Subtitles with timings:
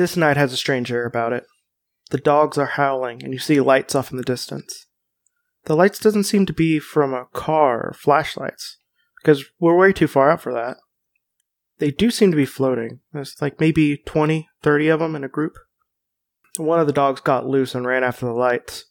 [0.00, 1.44] This night has a strange air about it.
[2.08, 4.86] The dogs are howling, and you see lights off in the distance.
[5.66, 8.78] The lights doesn't seem to be from a car or flashlights,
[9.20, 10.78] because we're way too far out for that.
[11.80, 13.00] They do seem to be floating.
[13.12, 15.58] There's like maybe 20, 30 of them in a group.
[16.56, 18.86] One of the dogs got loose and ran after the lights.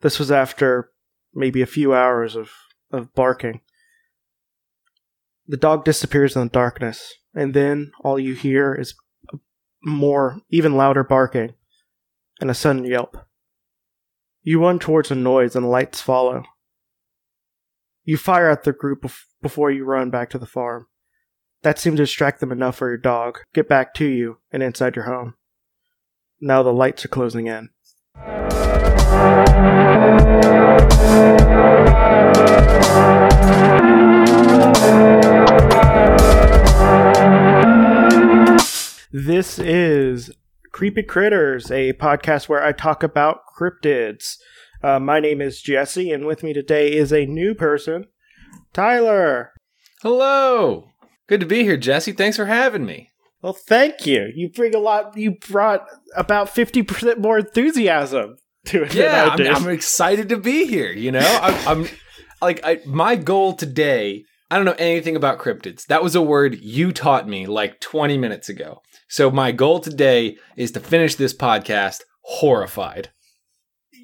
[0.00, 0.90] This was after
[1.34, 2.50] maybe a few hours of,
[2.90, 3.60] of barking.
[5.46, 8.94] The dog disappears in the darkness, and then all you hear is
[9.82, 11.54] more, even louder barking
[12.40, 13.16] and a sudden yelp.
[14.42, 16.44] You run towards the noise and the lights follow.
[18.04, 20.86] You fire at the group bef- before you run back to the farm.
[21.62, 24.94] That seemed to distract them enough for your dog, get back to you, and inside
[24.94, 25.34] your home.
[26.40, 27.70] Now the lights are closing in.
[39.18, 40.30] This is
[40.72, 44.36] Creepy Critters, a podcast where I talk about cryptids.
[44.82, 48.08] Uh, my name is Jesse, and with me today is a new person,
[48.74, 49.52] Tyler.
[50.02, 50.90] Hello.
[51.28, 52.12] Good to be here, Jesse.
[52.12, 53.08] Thanks for having me.
[53.40, 54.30] Well, thank you.
[54.34, 55.16] You bring a lot.
[55.16, 58.36] You brought about fifty percent more enthusiasm
[58.66, 59.40] to it Yeah, I'm.
[59.40, 60.92] I'm excited to be here.
[60.92, 61.88] You know, I'm, I'm
[62.42, 64.24] like I, my goal today.
[64.50, 65.86] I don't know anything about cryptids.
[65.86, 68.82] That was a word you taught me like 20 minutes ago.
[69.08, 73.10] So my goal today is to finish this podcast horrified.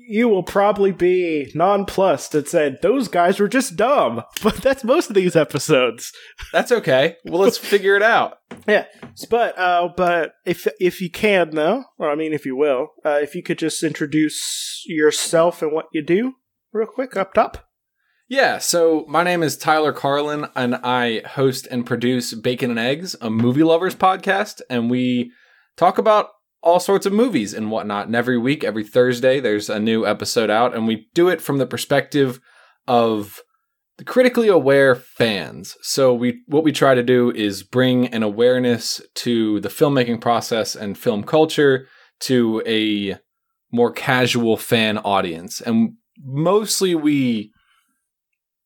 [0.09, 4.23] you will probably be nonplussed and said those guys were just dumb.
[4.43, 6.13] But that's most of these episodes.
[6.53, 7.17] That's okay.
[7.25, 8.39] Well, let's figure it out.
[8.67, 8.87] Yeah,
[9.31, 13.19] but uh, but if if you can though, or I mean if you will, uh,
[13.23, 16.35] if you could just introduce yourself and what you do
[16.73, 17.69] real quick up top.
[18.33, 23.15] Yeah, so my name is Tyler Carlin, and I host and produce Bacon and Eggs,
[23.21, 25.33] a movie lovers podcast, and we
[25.77, 26.31] talk about
[26.63, 28.07] all sorts of movies and whatnot.
[28.07, 31.59] And every week, every Thursday, there's a new episode out, and we do it from
[31.59, 32.41] the perspective
[32.89, 33.43] of
[33.99, 35.77] the critically aware fans.
[35.83, 40.75] So we what we try to do is bring an awareness to the filmmaking process
[40.75, 41.87] and film culture
[42.21, 43.19] to a
[43.71, 45.61] more casual fan audience.
[45.61, 47.53] And mostly we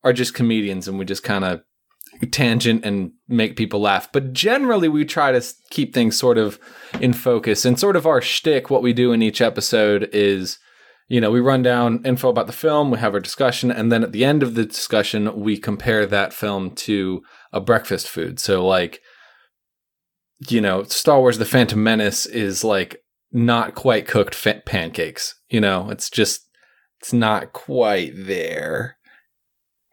[0.07, 1.61] are just comedians and we just kind of
[2.31, 4.11] tangent and make people laugh.
[4.13, 6.61] But generally, we try to keep things sort of
[7.01, 7.65] in focus.
[7.65, 10.59] And sort of our shtick, what we do in each episode is,
[11.09, 14.05] you know, we run down info about the film, we have our discussion, and then
[14.05, 18.39] at the end of the discussion, we compare that film to a breakfast food.
[18.39, 19.01] So, like,
[20.49, 23.03] you know, Star Wars The Phantom Menace is like
[23.33, 25.35] not quite cooked fa- pancakes.
[25.49, 26.49] You know, it's just,
[27.01, 28.96] it's not quite there.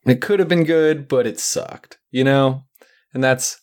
[0.05, 2.63] It could have been good, but it sucked, you know?
[3.13, 3.59] And that's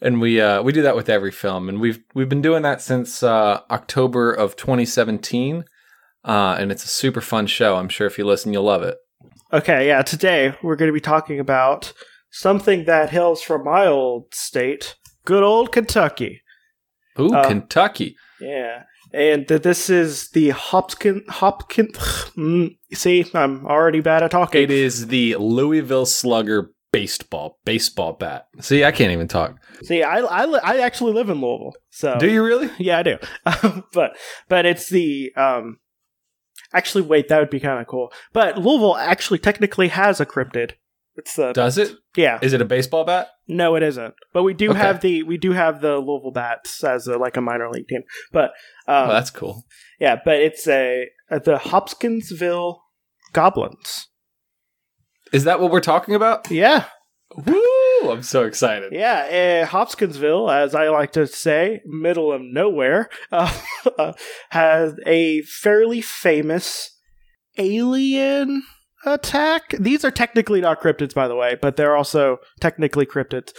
[0.00, 2.80] and we uh we do that with every film and we've we've been doing that
[2.82, 5.64] since uh October of 2017.
[6.24, 7.76] Uh and it's a super fun show.
[7.76, 8.96] I'm sure if you listen you'll love it.
[9.52, 10.02] Okay, yeah.
[10.02, 11.92] Today we're going to be talking about
[12.30, 16.42] something that hails from my old state, good old Kentucky.
[17.20, 18.16] Ooh, Uh, Kentucky.
[18.40, 18.82] Yeah.
[19.14, 21.22] And this is the Hopkins.
[21.28, 21.96] Hopkins.
[22.36, 24.60] Mm, see, I'm already bad at talking.
[24.60, 28.48] It is the Louisville Slugger baseball baseball bat.
[28.60, 29.56] See, I can't even talk.
[29.84, 31.74] See, I, I, li- I actually live in Louisville.
[31.90, 32.70] So Do you really?
[32.78, 33.18] Yeah, I do.
[33.92, 34.16] but
[34.48, 35.78] but it's the um.
[36.72, 38.12] Actually, wait, that would be kind of cool.
[38.32, 40.72] But Louisville actually technically has a cryptid.
[41.16, 41.96] It's the Does it?
[42.16, 42.38] yeah.
[42.42, 43.28] Is it a baseball bat?
[43.46, 44.14] No, it isn't.
[44.32, 44.78] But we do Okay.
[44.78, 48.02] have the we do have the Louisville Bats as a, like a minor league team.
[48.32, 48.50] But
[48.88, 49.64] um, oh, that's cool.
[50.00, 52.82] yeah, but it's a uh, the Hopkinsville
[53.32, 54.08] Goblins.
[55.32, 56.50] Is that what we're talking about?
[56.50, 56.84] Yeah,
[57.36, 58.10] Woo!
[58.10, 58.92] I'm so excited.
[58.92, 59.62] yeah.
[59.64, 64.12] Uh, Hopkinsville, as I like to say, middle of nowhere, uh,
[64.50, 66.90] has a fairly famous
[67.58, 68.62] alien
[69.04, 69.74] attack.
[69.78, 73.52] These are technically not cryptids, by the way, but they're also technically cryptids.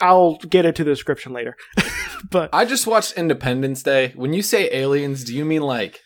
[0.00, 1.56] I'll get into the description later.
[2.30, 4.12] but I just watched Independence Day.
[4.14, 6.00] When you say aliens, do you mean like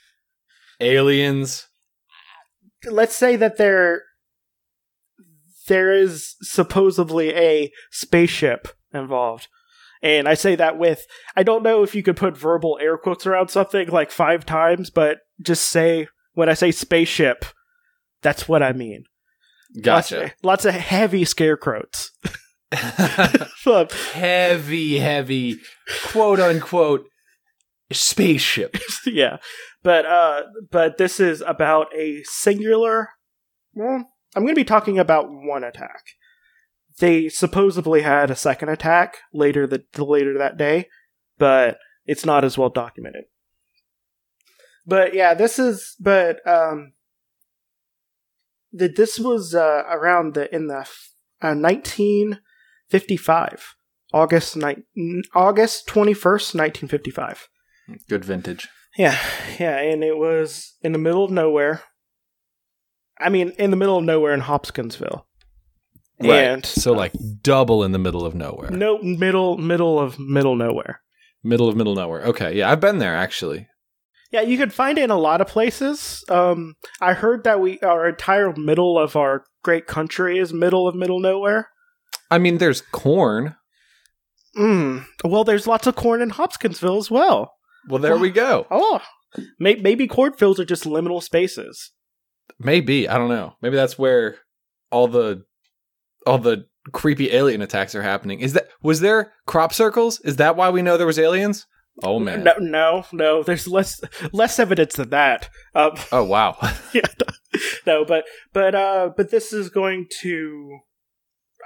[0.80, 1.66] aliens?
[2.84, 4.02] let's say that there
[5.68, 9.48] there is supposedly a spaceship involved.
[10.02, 13.26] And I say that with I don't know if you could put verbal air quotes
[13.26, 17.44] around something like five times, but just say when I say spaceship,
[18.26, 19.04] that's what I mean.
[19.80, 20.20] Gotcha.
[20.20, 22.10] Lots, lots of heavy scarecrows.
[23.92, 25.60] Heavy, heavy,
[26.06, 27.06] quote unquote,
[27.92, 28.76] spaceship.
[29.06, 29.36] yeah.
[29.84, 30.42] But uh
[30.72, 33.10] but this is about a singular
[33.74, 36.02] well, I'm going to be talking about one attack.
[36.98, 40.88] They supposedly had a second attack later the, the later that day,
[41.38, 43.24] but it's not as well documented.
[44.84, 46.94] But yeah, this is but um
[48.78, 50.86] that this was uh, around the in the
[51.42, 53.74] uh, 1955
[54.12, 54.84] August ni-
[55.34, 57.48] August 21st 1955
[58.08, 58.68] Good vintage.
[58.96, 59.18] yeah
[59.58, 61.82] yeah and it was in the middle of nowhere
[63.18, 65.26] I mean in the middle of nowhere in Hopkinsville
[66.18, 67.12] and so like
[67.42, 68.70] double in the middle of nowhere.
[68.70, 71.02] no middle middle of middle nowhere
[71.44, 72.22] Middle of middle nowhere.
[72.24, 73.68] Okay, yeah, I've been there actually.
[74.32, 76.24] Yeah, you could find it in a lot of places.
[76.28, 80.94] Um, I heard that we our entire middle of our great country is middle of
[80.94, 81.68] middle nowhere.
[82.30, 83.54] I mean, there's corn.
[84.56, 85.04] Mm.
[85.24, 87.52] Well, there's lots of corn in Hopkinsville as well.
[87.88, 88.66] Well, there we go.
[88.70, 89.00] Oh,
[89.60, 91.92] may- maybe cornfields are just liminal spaces.
[92.58, 93.54] Maybe I don't know.
[93.62, 94.36] Maybe that's where
[94.90, 95.44] all the
[96.26, 98.40] all the creepy alien attacks are happening.
[98.40, 100.20] Is that was there crop circles?
[100.20, 101.66] Is that why we know there was aliens?
[102.02, 102.44] Oh man.
[102.44, 103.42] No, no, no.
[103.42, 104.00] There's less
[104.32, 105.48] less evidence than that.
[105.74, 106.56] Um, Oh wow.
[106.92, 107.02] yeah,
[107.86, 110.78] no, but but uh, but this is going to,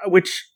[0.06, 0.46] which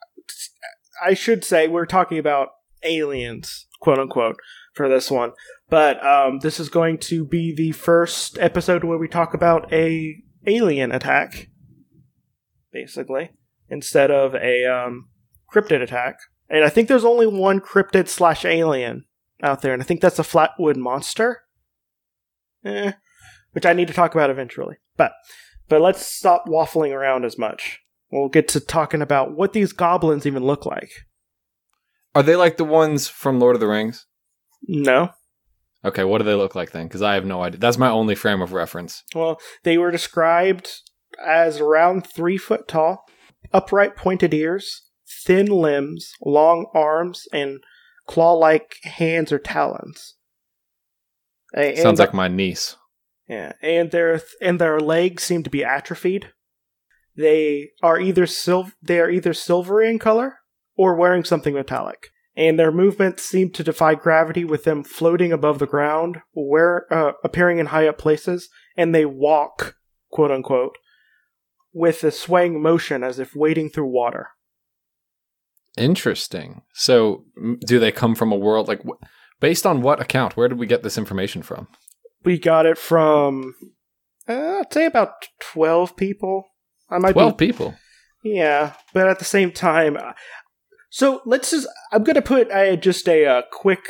[1.04, 2.48] I should say, we're talking about
[2.82, 4.36] aliens, quote unquote,
[4.74, 5.32] for this one.
[5.68, 10.22] But um, this is going to be the first episode where we talk about a
[10.46, 11.48] alien attack,
[12.72, 13.30] basically,
[13.68, 15.08] instead of a um,
[15.52, 16.18] cryptid attack.
[16.48, 19.06] And I think there's only one cryptid slash alien
[19.44, 21.42] out there, and I think that's a flatwood monster.
[22.64, 22.92] Eh,
[23.52, 24.76] which I need to talk about eventually.
[24.96, 25.12] But
[25.68, 27.80] but let's stop waffling around as much.
[28.10, 30.90] We'll get to talking about what these goblins even look like.
[32.14, 34.06] Are they like the ones from Lord of the Rings?
[34.66, 35.10] No.
[35.84, 36.86] Okay, what do they look like then?
[36.86, 37.58] Because I have no idea.
[37.58, 39.02] That's my only frame of reference.
[39.14, 40.70] Well, they were described
[41.24, 43.04] as around three foot tall,
[43.52, 47.58] upright pointed ears, thin limbs, long arms, and
[48.06, 50.14] claw like hands or talons.
[51.54, 52.76] A- Sounds and- like my niece.
[53.28, 56.30] Yeah, and their and their legs seem to be atrophied.
[57.16, 60.40] They are either sil- they are either silvery in color
[60.76, 65.58] or wearing something metallic, and their movements seem to defy gravity, with them floating above
[65.58, 69.76] the ground, where uh, appearing in high up places, and they walk,
[70.10, 70.76] quote unquote,
[71.72, 74.28] with a swaying motion as if wading through water.
[75.76, 76.62] Interesting.
[76.72, 77.24] So,
[77.66, 79.04] do they come from a world like wh-
[79.40, 80.36] based on what account?
[80.36, 81.68] Where did we get this information from?
[82.24, 83.54] We got it from,
[84.28, 86.44] uh, I'd say about twelve people.
[86.88, 87.74] I might be Twelve people.
[88.22, 90.12] Yeah, but at the same time, uh,
[90.90, 91.68] so let's just.
[91.92, 93.88] I'm gonna put uh, just a uh, quick,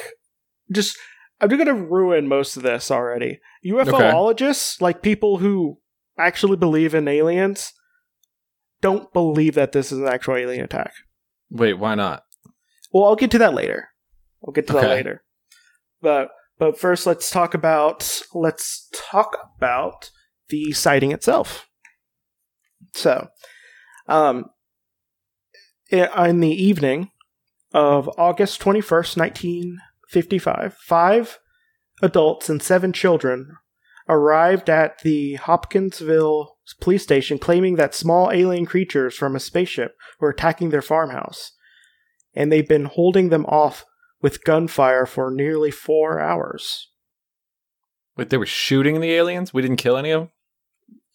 [0.72, 0.96] just.
[1.40, 3.40] I'm gonna ruin most of this already.
[3.66, 5.78] UFOologists, like people who
[6.18, 7.72] actually believe in aliens,
[8.80, 10.92] don't believe that this is an actual alien attack.
[11.50, 12.24] Wait, why not?
[12.92, 13.88] Well, I'll get to that later.
[14.44, 15.24] I'll get to that later.
[16.00, 20.10] But but first, let's talk about let's talk about
[20.48, 21.68] the sighting itself.
[22.92, 23.28] So,
[24.06, 24.46] um,
[25.90, 27.10] in the evening
[27.72, 31.38] of August twenty first, nineteen fifty five, five
[32.02, 33.56] adults and seven children
[34.08, 40.30] arrived at the Hopkinsville police station claiming that small alien creatures from a spaceship were
[40.30, 41.52] attacking their farmhouse
[42.34, 43.84] and they've been holding them off
[44.20, 46.90] with gunfire for nearly four hours.
[48.16, 49.52] Wait, they were shooting the aliens.
[49.52, 50.30] We didn't kill any of them.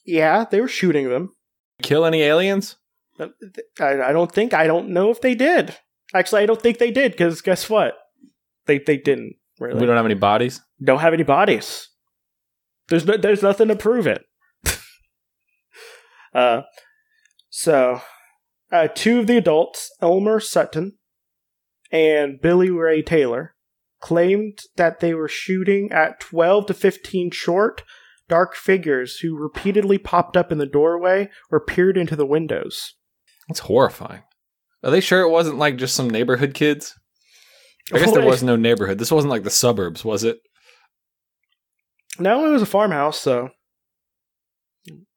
[0.06, 1.36] Yeah, they were shooting them.
[1.82, 2.75] Kill any aliens?
[3.20, 3.27] Uh,
[3.79, 5.77] I, I don't think, I don't know if they did.
[6.13, 7.96] Actually, I don't think they did, because guess what?
[8.65, 9.79] They they didn't really.
[9.79, 10.62] We don't have any bodies.
[10.84, 11.88] don't have any bodies.
[12.88, 14.24] There's no, there's nothing to prove it.
[16.33, 16.62] Uh,
[17.50, 18.01] so,
[18.71, 20.98] uh, two of the adults, Elmer Sutton
[21.91, 23.55] and Billy Ray Taylor,
[24.00, 27.83] claimed that they were shooting at 12 to 15 short,
[28.27, 32.95] dark figures who repeatedly popped up in the doorway or peered into the windows.
[33.48, 34.24] That's horrifying.
[34.83, 36.95] Are they sure it wasn't like just some neighborhood kids?
[37.91, 39.00] I guess there was no neighborhood.
[39.00, 40.39] This wasn't like the suburbs, was it?
[42.19, 43.50] No, it was a farmhouse, so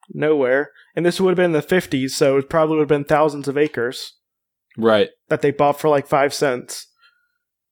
[0.09, 0.71] nowhere.
[0.95, 3.57] And this would have been the 50s, so it probably would have been thousands of
[3.57, 4.13] acres.
[4.77, 5.09] Right.
[5.29, 6.87] that they bought for like five cents.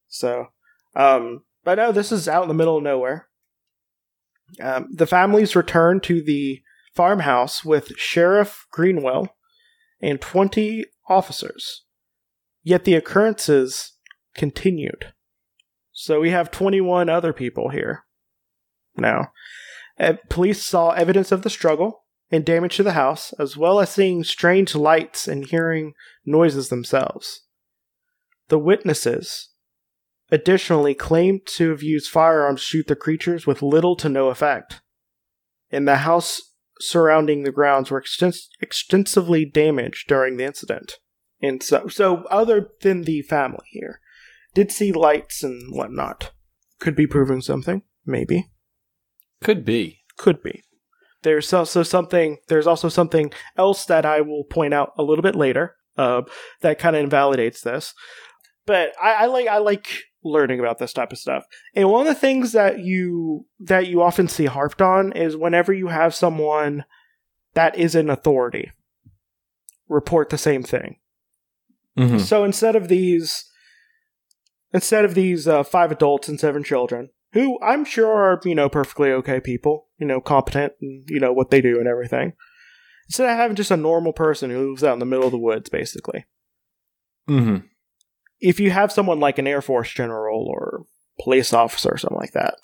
[0.08, 0.48] So,
[0.96, 3.27] um, but no, this is out in the middle of nowhere.
[4.60, 6.62] Um, the families returned to the
[6.93, 9.36] farmhouse with Sheriff Greenwell
[10.01, 11.86] and 20 officers.
[12.63, 13.93] Yet the occurrences
[14.36, 15.13] continued.
[15.91, 18.03] So we have 21 other people here
[18.98, 19.31] now.
[20.01, 23.91] Uh, police saw evidence of the struggle and damage to the house, as well as
[23.91, 25.93] seeing strange lights and hearing
[26.25, 27.46] noises themselves.
[28.48, 29.50] The witnesses
[30.31, 34.81] additionally claimed to have used firearms to shoot the creatures with little to no effect.
[35.70, 36.41] And the house
[36.79, 40.93] surrounding the grounds were extens- extensively damaged during the incident.
[41.41, 44.00] And so, so other than the family here,
[44.53, 46.31] did see lights and whatnot.
[46.79, 48.50] Could be proving something, maybe.
[49.43, 50.01] Could be.
[50.17, 50.63] Could be.
[51.24, 52.38] There's also something.
[52.48, 55.75] There's also something else that I will point out a little bit later.
[55.98, 56.24] Uh,
[56.62, 57.93] that kind of invalidates this.
[58.65, 59.88] But I, I like I like
[60.24, 61.43] learning about this type of stuff.
[61.75, 65.74] And one of the things that you that you often see harped on is whenever
[65.74, 66.86] you have someone
[67.53, 68.71] that is an authority
[69.89, 70.98] report the same thing.
[71.98, 72.19] Mhm.
[72.21, 73.45] So instead of these
[74.74, 78.69] instead of these uh, five adults and seven children, who I'm sure are, you know,
[78.69, 82.33] perfectly okay people, you know, competent and you know what they do and everything.
[83.07, 85.38] Instead of having just a normal person who lives out in the middle of the
[85.38, 86.25] woods, basically.
[87.29, 87.63] Mhm.
[88.39, 90.85] if you have someone like an Air Force general or
[91.19, 92.55] police officer or something like that,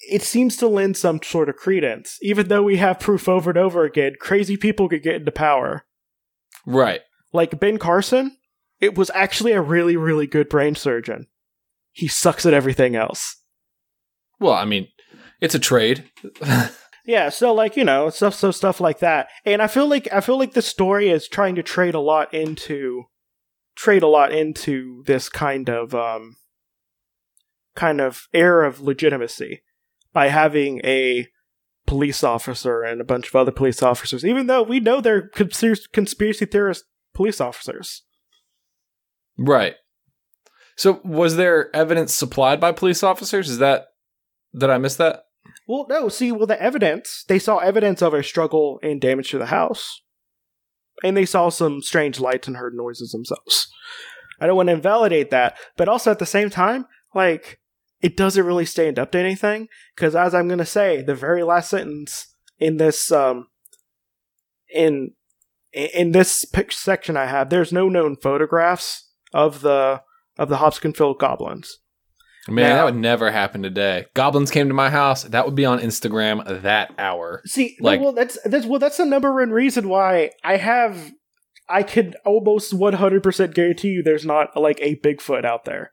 [0.00, 2.18] it seems to lend some sort of credence.
[2.20, 5.86] Even though we have proof over and over again, crazy people could get into power.
[6.66, 7.00] Right.
[7.32, 8.36] Like Ben Carson,
[8.80, 11.26] it was actually a really, really good brain surgeon.
[11.98, 13.36] He sucks at everything else.
[14.38, 14.86] Well, I mean,
[15.40, 16.04] it's a trade.
[17.08, 20.20] Yeah, so like you know stuff, so stuff like that, and I feel like I
[20.20, 23.04] feel like the story is trying to trade a lot into
[23.74, 26.36] trade a lot into this kind of um
[27.74, 29.62] kind of air of legitimacy
[30.12, 31.28] by having a
[31.86, 36.44] police officer and a bunch of other police officers, even though we know they're conspiracy,
[36.44, 38.02] theorist police officers.
[39.38, 39.76] right.
[40.78, 43.50] So, was there evidence supplied by police officers?
[43.50, 43.88] Is that
[44.56, 45.24] did I miss that?
[45.66, 49.38] Well, no, see, well, the evidence, they saw evidence of a struggle and damage to
[49.38, 50.02] the house.
[51.02, 53.68] And they saw some strange lights and heard noises themselves.
[54.40, 57.60] I don't want to invalidate that, but also at the same time, like,
[58.00, 61.42] it doesn't really stand up to anything, because as I'm going to say, the very
[61.42, 63.48] last sentence in this, um,
[64.72, 65.12] in,
[65.72, 70.02] in this section I have, there's no known photographs of the,
[70.38, 71.78] of the Hopkinsville goblins.
[72.48, 74.06] Man, Now- that would never happen today.
[74.14, 75.24] Goblins came to my house.
[75.24, 77.42] That would be on Instagram that hour.
[77.44, 81.12] See, Like- well, that's that's well, that's the number one reason why I have.
[81.68, 85.92] I could almost one hundred percent guarantee you there's not like a Bigfoot out there,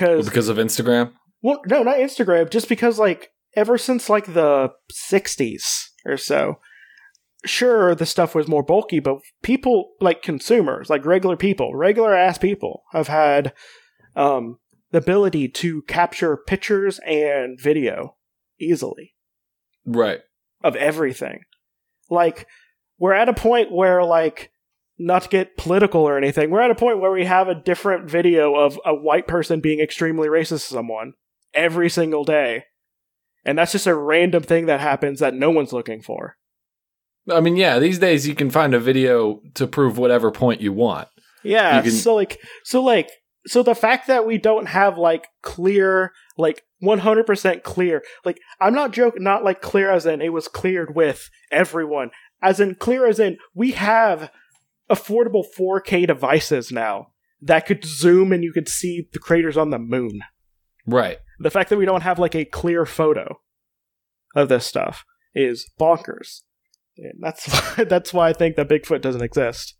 [0.00, 1.10] Well, because because of Instagram.
[1.42, 6.60] well, no, not Instagram, just because like ever since like the '60s or so,
[7.44, 12.38] sure the stuff was more bulky, but people like consumers, like regular people, regular ass
[12.38, 13.52] people, have had
[14.14, 14.58] um
[14.90, 18.16] the ability to capture pictures and video
[18.60, 19.14] easily
[19.86, 20.20] Right.
[20.62, 21.40] of everything.
[22.10, 22.46] Like,
[22.98, 24.52] we're at a point where, like,
[24.98, 28.08] not to get political or anything, we're at a point where we have a different
[28.08, 31.14] video of a white person being extremely racist to someone
[31.54, 32.64] every single day.
[33.44, 36.36] And that's just a random thing that happens that no one's looking for.
[37.30, 40.72] I mean, yeah, these days you can find a video to prove whatever point you
[40.72, 41.08] want.
[41.44, 43.10] Yeah, You can- so like so like
[43.46, 48.92] so the fact that we don't have like clear like 100% clear like I'm not
[48.92, 52.10] joking not like clear as in it was cleared with everyone
[52.40, 54.30] as in clear as in we have
[54.90, 57.08] affordable 4K devices now
[57.40, 60.20] that could zoom and you could see the craters on the moon.
[60.86, 61.18] Right.
[61.40, 63.40] The fact that we don't have like a clear photo
[64.36, 66.42] of this stuff is bonkers.
[66.98, 67.46] And that's
[67.76, 69.76] why, that's why I think that Bigfoot doesn't exist.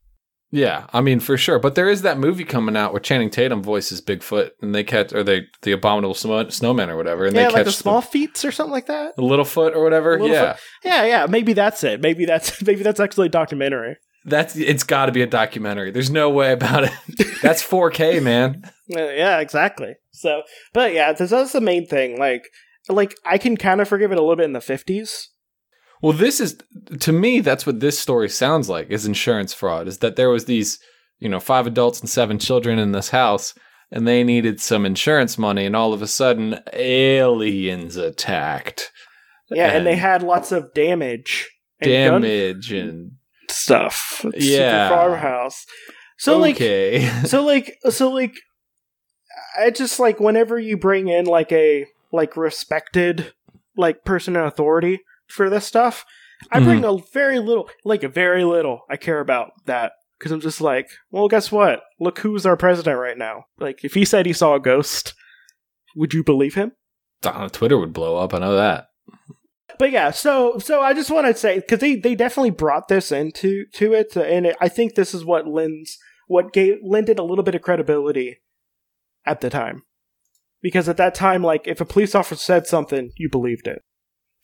[0.54, 1.58] Yeah, I mean for sure.
[1.58, 5.10] But there is that movie coming out where Channing Tatum voices Bigfoot, and they catch
[5.14, 8.02] or they the abominable Snow- snowman or whatever, and yeah, they like catch the small
[8.02, 9.16] feats or something like that.
[9.16, 10.18] the little foot or whatever.
[10.18, 12.02] Yeah, Yeah, yeah, maybe that's it.
[12.02, 13.96] Maybe that's maybe that's actually a documentary.
[14.26, 15.90] that's it's got to be a documentary.
[15.90, 16.92] There's no way about it.
[17.42, 18.62] that's 4K, man.
[18.94, 19.94] Uh, yeah, exactly.
[20.10, 20.42] So,
[20.74, 22.18] but yeah, this, that's the main thing.
[22.18, 22.44] Like,
[22.90, 25.30] like I can kind of forgive it a little bit in the fifties.
[26.02, 26.58] Well, this is
[27.00, 27.40] to me.
[27.40, 28.90] That's what this story sounds like.
[28.90, 29.86] Is insurance fraud?
[29.86, 30.80] Is that there was these
[31.20, 33.54] you know five adults and seven children in this house,
[33.90, 38.90] and they needed some insurance money, and all of a sudden aliens attacked.
[39.48, 41.48] Yeah, and, they had lots of damage,
[41.80, 43.12] and damage and
[43.48, 44.24] stuff.
[44.34, 44.88] It's Yeah.
[44.88, 45.66] Farmhouse.
[46.18, 47.06] So like, okay.
[47.26, 48.34] so like, so like,
[49.56, 53.32] I just like whenever you bring in like a like respected
[53.76, 55.00] like person in authority
[55.32, 56.04] for this stuff,
[56.50, 58.80] I bring a very little, like a very little.
[58.90, 61.82] I care about that because I'm just like, well, guess what?
[62.00, 63.44] Look who's our president right now.
[63.58, 65.14] Like, if he said he saw a ghost,
[65.96, 66.72] would you believe him?
[67.22, 68.34] Uh, Twitter would blow up.
[68.34, 68.86] I know that.
[69.78, 73.10] But yeah, so so I just want to say because they they definitely brought this
[73.10, 77.18] into to it, and it, I think this is what lends what gave lent it
[77.18, 78.40] a little bit of credibility
[79.26, 79.82] at the time.
[80.60, 83.82] Because at that time, like, if a police officer said something, you believed it.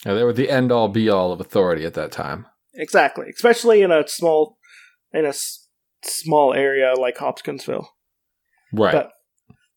[0.06, 2.46] Yeah, they were the end all be all of authority at that time.
[2.74, 3.26] Exactly.
[3.34, 4.58] Especially in a small,
[5.12, 5.66] in a s-
[6.04, 7.88] small area like Hopkinsville.
[8.72, 8.92] Right.
[8.92, 9.10] But,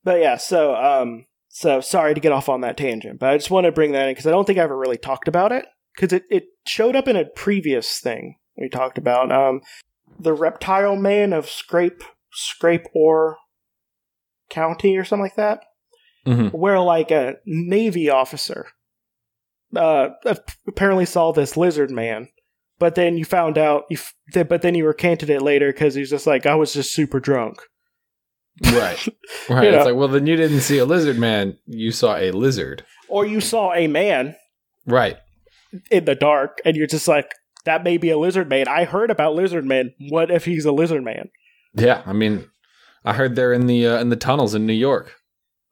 [0.03, 3.51] but yeah, so, um, so sorry to get off on that tangent, but I just
[3.51, 5.65] want to bring that in because I don't think I ever really talked about it
[5.95, 9.31] because it, it showed up in a previous thing we talked about.
[9.31, 9.61] Um,
[10.19, 13.37] the reptile man of Scrape, Scrape or
[14.49, 15.63] County or something like that.
[16.27, 16.51] Mhm.
[16.53, 18.67] where like a navy officer
[19.75, 20.09] uh
[20.67, 22.27] apparently saw this lizard man
[22.79, 26.09] but then you found out you f- but then you recanted it later because he's
[26.09, 27.57] just like i was just super drunk
[28.63, 29.07] Right.
[29.49, 29.63] Right.
[29.63, 29.85] You it's know.
[29.85, 31.57] like, well, then you didn't see a lizard man.
[31.65, 32.83] You saw a lizard.
[33.07, 34.35] or you saw a man
[34.85, 35.17] Right.
[35.89, 37.31] in the dark and you're just like
[37.65, 40.71] that may be a lizard man i heard about lizard men what if he's a
[40.71, 41.29] lizard man
[41.73, 42.03] Yeah.
[42.05, 42.49] I mean,
[43.05, 45.15] I heard they're in the uh, in the tunnels in New York.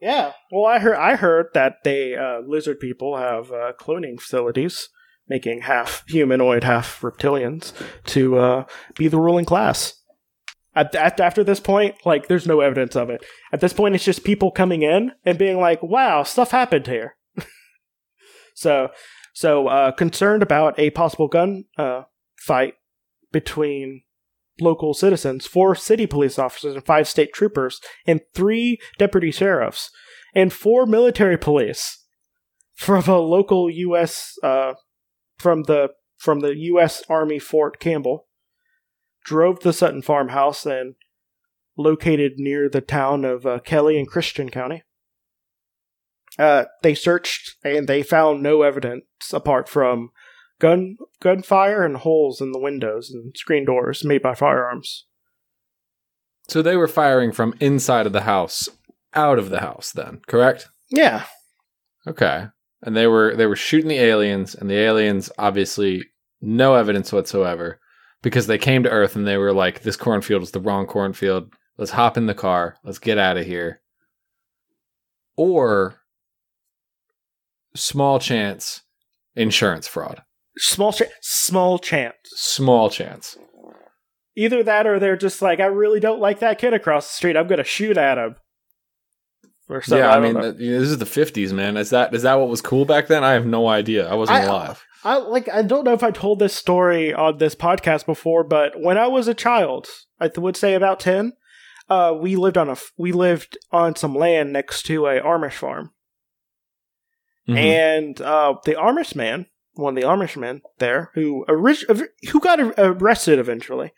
[0.02, 0.34] Yeah.
[0.52, 4.90] Well i heard i heard that they uh, lizard people have uh, cloning facilities
[5.28, 7.74] making half humanoid half reptilians
[8.06, 8.66] to uh,
[8.96, 9.94] be the ruling class.
[10.76, 13.26] At, at, after this point like there's no evidence of it.
[13.52, 17.16] At this point it's just people coming in and being like wow stuff happened here.
[18.56, 18.90] So
[19.34, 22.04] so uh, concerned about a possible gun uh,
[22.38, 22.74] fight
[23.32, 24.02] between
[24.62, 29.92] local citizens four city police officers and five state troopers and three deputy sheriffs
[30.34, 32.06] and four military police
[32.74, 34.38] from a local U.S.
[34.44, 34.74] Uh,
[35.38, 37.04] from the from the U.S.
[37.10, 38.28] Army Fort Campbell
[39.24, 40.96] drove the Sutton farmhouse and
[41.78, 44.84] located near the town of uh, Kelly in Christian County.
[46.38, 50.12] Uh, they searched and they found no evidence apart from
[50.60, 55.06] gun gunfire and holes in the windows and screen doors made by firearms.
[56.48, 58.70] So they were firing from inside of the house,
[59.14, 59.92] out of the house.
[59.92, 60.68] Then, correct?
[60.90, 61.26] Yeah,
[62.08, 62.48] Okay.
[62.82, 66.06] And they were they were shooting the aliens, and the aliens obviously
[66.42, 67.80] no evidence whatsoever
[68.22, 71.54] because they came to Earth and they were like, "This cornfield is the wrong cornfield.
[71.78, 72.78] Let's hop in the car.
[72.84, 73.82] Let's get out of here."
[75.36, 76.02] Or
[77.76, 78.82] small chance
[79.36, 80.24] insurance fraud.
[80.60, 82.16] Small ch- small chance.
[82.36, 83.38] Small chance.
[84.36, 87.36] Either that or they're just like, I really don't like that kid across the street.
[87.36, 88.36] I'm going to shoot at him.
[89.68, 90.00] Or something.
[90.04, 90.52] yeah, I, don't mean, know.
[90.52, 91.78] this is the '50s, man.
[91.78, 93.24] Is that is that what was cool back then?
[93.24, 94.10] I have no idea.
[94.10, 94.84] I wasn't I- alive.
[95.04, 95.48] I like.
[95.48, 99.08] I don't know if I told this story on this podcast before, but when I
[99.08, 99.88] was a child,
[100.20, 101.34] I th- would say about ten,
[101.88, 105.92] uh, we lived on a we lived on some land next to a Amish farm,
[107.48, 107.58] Mhm.
[107.58, 109.46] and uh, the Amish man,
[109.80, 111.86] one of the Amish men there, who orig-
[112.32, 113.92] who got arrested eventually,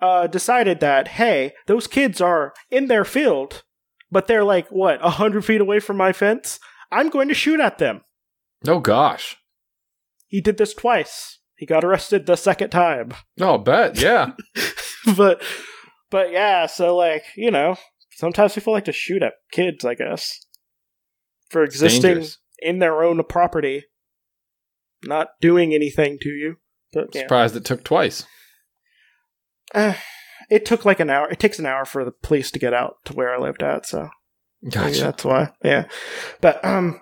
[0.00, 3.62] uh, decided that hey, those kids are in their field,
[4.10, 6.58] but they're like what a hundred feet away from my fence.
[6.90, 8.02] I'm going to shoot at them.
[8.66, 9.36] oh gosh.
[10.26, 11.38] He did this twice.
[11.56, 13.12] He got arrested the second time.
[13.40, 14.00] Oh, bet.
[14.00, 14.32] Yeah.
[15.16, 15.42] but
[16.10, 17.76] but yeah, so like, you know,
[18.12, 20.40] sometimes people like to shoot at kids, I guess.
[21.50, 22.24] For existing
[22.58, 23.84] in their own property,
[25.06, 26.56] not doing anything to you.
[26.92, 27.22] But yeah.
[27.22, 28.24] Surprised it took twice.
[29.74, 29.94] Uh,
[30.50, 31.30] it took like an hour.
[31.30, 33.86] It takes an hour for the police to get out to where I lived at,
[33.86, 34.08] so
[34.68, 35.00] Gotcha.
[35.00, 35.52] that's why.
[35.62, 35.86] Yeah.
[36.40, 37.00] But um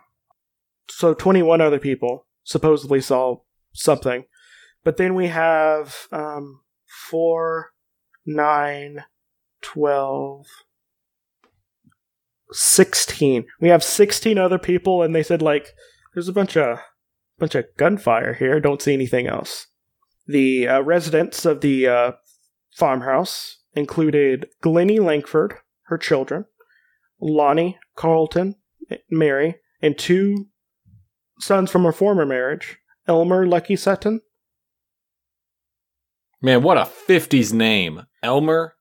[0.88, 3.36] so 21 other people supposedly saw
[3.72, 4.24] something.
[4.84, 6.60] But then we have um
[7.10, 7.70] 4
[8.26, 9.04] 9
[9.62, 10.46] 12
[12.54, 13.46] 16.
[13.60, 15.68] We have 16 other people and they said like
[16.14, 16.78] there's a bunch of
[17.38, 18.60] bunch of gunfire here.
[18.60, 19.66] Don't see anything else.
[20.26, 22.12] The uh, residents of the uh,
[22.76, 26.44] farmhouse included Glennie Lankford, her children,
[27.20, 28.56] Lonnie Charlton,
[29.10, 30.46] Mary, and two
[31.38, 34.20] sons from her former marriage, Elmer Lucky Sutton.
[36.40, 38.06] Man, what a 50s name.
[38.22, 38.74] Elmer?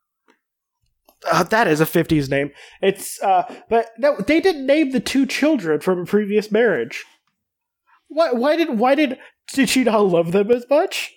[1.32, 2.52] Uh, that is a 50s name.
[2.82, 7.06] It's, uh, but no, they didn't name the two children from a previous marriage.
[8.12, 9.18] Why, why did, why did,
[9.54, 11.14] did she not love them as much?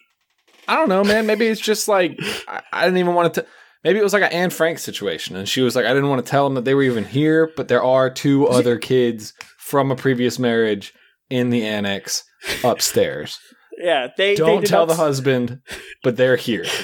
[0.68, 1.26] I don't know, man.
[1.26, 3.46] Maybe it's just like, I, I didn't even want to.
[3.82, 5.36] Maybe it was like an Anne Frank situation.
[5.36, 7.52] And she was like, I didn't want to tell them that they were even here,
[7.54, 10.94] but there are two other kids from a previous marriage
[11.28, 12.24] in the annex
[12.62, 13.38] upstairs.
[13.76, 15.60] Yeah, they they Don't did tell not the husband,
[16.04, 16.64] but they're here.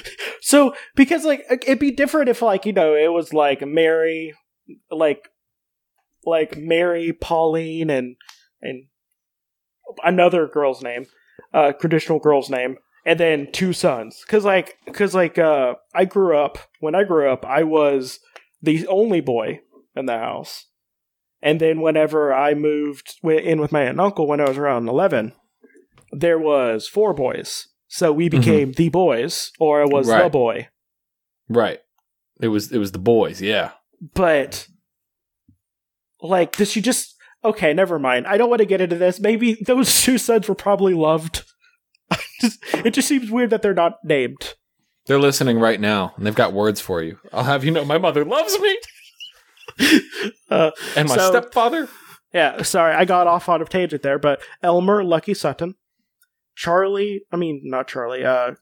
[0.42, 4.34] So because like it'd be different if like you know it was like Mary,
[4.90, 5.28] like
[6.24, 8.16] like Mary, Pauline, and
[8.60, 8.86] and
[10.04, 11.06] another girl's name,
[11.52, 14.22] uh, traditional girl's name, and then two sons.
[14.26, 18.20] Because like because like uh, I grew up when I grew up, I was
[18.62, 19.60] the only boy
[19.96, 20.66] in the house,
[21.42, 24.88] And then whenever I moved in with my aunt and uncle when I was around
[24.88, 25.32] 11,
[26.12, 27.68] there was four boys.
[27.88, 30.68] So we became the boys, or I was the boy.
[31.48, 31.80] Right.
[32.40, 33.72] It was it was the boys, yeah.
[34.14, 34.68] But
[36.22, 37.16] like, does she just?
[37.44, 38.26] Okay, never mind.
[38.26, 39.18] I don't want to get into this.
[39.20, 41.44] Maybe those two sons were probably loved.
[42.72, 44.54] It just seems weird that they're not named.
[45.06, 47.18] They're listening right now and they've got words for you.
[47.32, 48.78] I'll have you know my mother loves me.
[50.50, 51.88] Uh, And my So- stepfather.
[52.32, 55.74] Yeah, sorry, I got off on a tangent there, but Elmer Lucky Sutton,
[56.56, 58.52] Charlie, I mean not Charlie, uh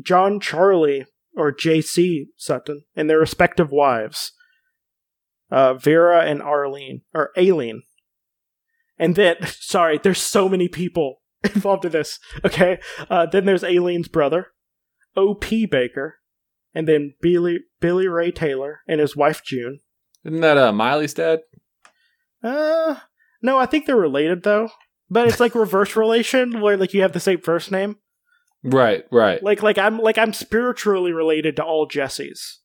[0.00, 1.06] John Charlie
[1.36, 4.32] or JC Sutton and their respective wives.
[5.52, 7.82] Uh Vera and Arlene or Aileen.
[8.98, 12.18] And then sorry, there's so many people involved in this.
[12.44, 12.80] Okay.
[13.10, 14.48] Uh then there's Aileen's brother,
[15.16, 15.66] O.P.
[15.66, 16.20] Baker,
[16.74, 19.80] and then Billy Billy Ray Taylor and his wife June.
[20.24, 21.40] Isn't that uh Miley's dad?
[22.42, 22.96] Uh,
[23.40, 24.70] no, I think they're related though.
[25.10, 27.96] But it's like reverse relation, where like you have the same first name.
[28.64, 29.42] Right, right.
[29.42, 32.58] Like, like I'm like I'm spiritually related to all Jessies.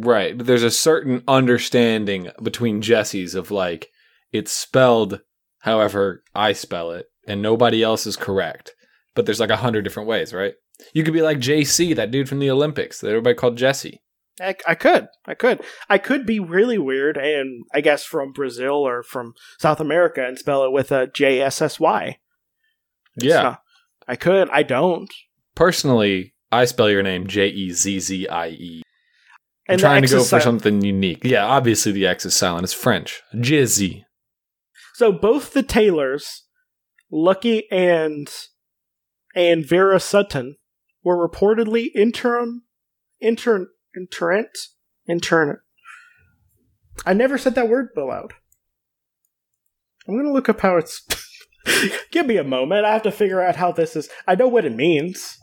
[0.00, 0.36] Right.
[0.38, 3.90] But there's a certain understanding between Jesse's of like
[4.32, 5.20] it's spelled
[5.60, 8.74] however I spell it, and nobody else is correct.
[9.14, 10.54] But there's like a hundred different ways, right?
[10.94, 14.00] You could be like JC, that dude from the Olympics that everybody called Jesse.
[14.40, 18.74] I, I could, I could, I could be really weird, and I guess from Brazil
[18.86, 22.18] or from South America and spell it with a J S S Y.
[23.20, 23.42] Yeah.
[23.42, 23.62] not-
[24.06, 24.48] I could.
[24.50, 25.12] I don't.
[25.56, 28.82] Personally, I spell your name J E Z Z I E.
[29.68, 31.24] I'm And trying to go for something unique.
[31.24, 32.64] Yeah, obviously the X is silent.
[32.64, 33.22] It's French.
[33.34, 34.04] Jizzy.
[34.94, 36.44] So both the Taylors,
[37.10, 38.28] Lucky and
[39.34, 40.56] and Vera Sutton,
[41.04, 42.62] were reportedly intern
[43.20, 44.48] intern interent
[45.06, 45.58] intern.
[47.04, 48.32] I never said that word aloud.
[50.08, 51.06] I'm gonna look up how it's.
[52.10, 52.86] Give me a moment.
[52.86, 54.08] I have to figure out how this is.
[54.26, 55.36] I know what it means.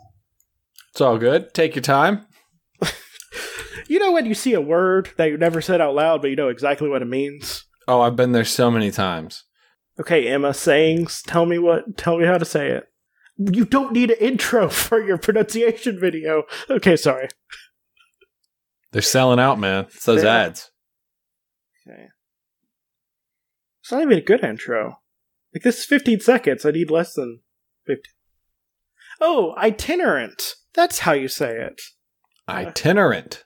[0.91, 1.53] It's all good.
[1.53, 2.25] Take your time.
[3.87, 6.35] You know when you see a word that you never said out loud, but you
[6.35, 7.65] know exactly what it means.
[7.87, 9.43] Oh, I've been there so many times.
[9.99, 11.21] Okay, Emma, sayings.
[11.21, 11.97] Tell me what.
[11.97, 12.85] Tell me how to say it.
[13.37, 16.43] You don't need an intro for your pronunciation video.
[16.69, 17.27] Okay, sorry.
[18.91, 19.85] They're selling out, man.
[19.85, 20.33] It's those Yeah.
[20.35, 20.71] ads.
[21.87, 22.07] Okay.
[23.81, 24.99] It's not even a good intro.
[25.53, 26.65] Like this is 15 seconds.
[26.65, 27.41] I need less than
[27.85, 28.01] 15.
[29.21, 30.55] Oh, itinerant.
[30.73, 31.79] That's how you say it.
[32.49, 33.43] Itinerant.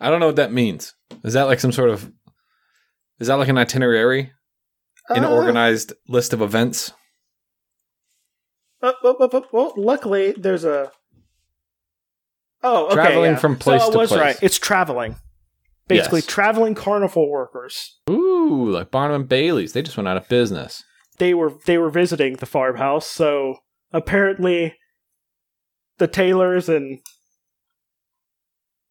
[0.00, 0.94] I don't know what that means.
[1.24, 2.10] Is that like some sort of
[3.18, 4.32] Is that like an itinerary?
[5.10, 6.92] An Uh, organized list of events?
[8.82, 10.90] uh, uh, well, luckily there's a.
[12.62, 12.94] Oh, okay.
[12.94, 13.38] Traveling yeah.
[13.38, 14.12] from place so to place.
[14.12, 14.38] right.
[14.42, 15.16] It's traveling.
[15.88, 16.26] Basically, Yes.
[16.26, 17.98] traveling carnival workers.
[18.08, 19.72] Ooh, like Barnum and Bailey's.
[19.72, 20.82] They just went out of business.
[21.18, 23.56] they were they were visiting the farmhouse, so
[23.92, 24.74] apparently
[25.98, 27.00] the Taylors and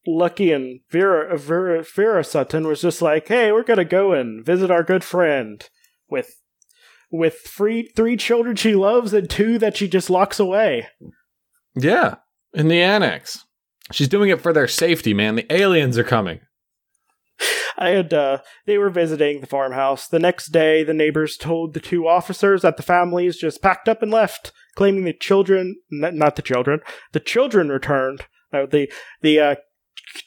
[0.06, 4.70] Lucky and Vera Vera, Vera Sutton was just like, "Hey, we're gonna go and visit
[4.70, 5.68] our good friend
[6.08, 6.40] with
[7.10, 10.88] with three three children she loves and two that she just locks away."
[11.74, 12.16] Yeah,
[12.54, 13.44] in the annex.
[13.92, 15.34] She's doing it for their safety, man.
[15.34, 16.40] The aliens are coming.
[17.76, 20.06] And uh, they were visiting the farmhouse.
[20.06, 24.02] The next day, the neighbors told the two officers that the families just packed up
[24.02, 26.80] and left, claiming the children, n- not the children,
[27.12, 28.26] the children returned.
[28.52, 29.54] No, the the uh,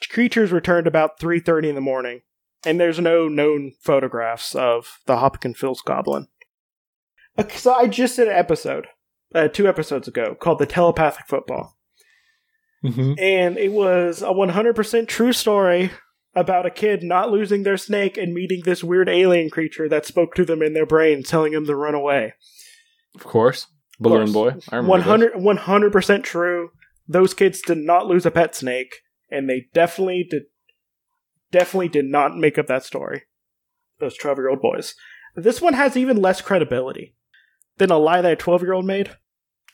[0.09, 2.21] creatures returned about three thirty in the morning,
[2.65, 6.27] and there's no known photographs of the Hopkins Goblin.
[7.37, 8.87] Okay, so I just did an episode,
[9.33, 11.77] uh, two episodes ago, called "The Telepathic Football."
[12.83, 13.13] Mm-hmm.
[13.17, 15.91] and it was a 100% true story
[16.35, 20.35] about a kid not losing their snake and meeting this weird alien creature that spoke
[20.35, 22.33] to them in their brain, telling them to run away.
[23.15, 23.67] Of course.
[23.99, 24.31] Balloon.
[24.31, 24.55] Boy.
[24.69, 26.71] I remember 100 100% true.
[27.07, 28.95] Those kids did not lose a pet snake,
[29.33, 30.43] and they definitely did
[31.51, 33.23] definitely did not make up that story.
[33.99, 34.95] Those 12 year old boys.
[35.35, 37.15] This one has even less credibility
[37.77, 39.15] than a lie that a 12 year old made.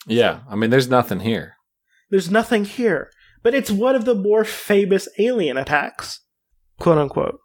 [0.06, 1.54] Yeah, I mean, there's nothing here.
[2.10, 3.10] There's nothing here,
[3.42, 6.20] but it's one of the more famous alien attacks,
[6.78, 7.38] quote unquote.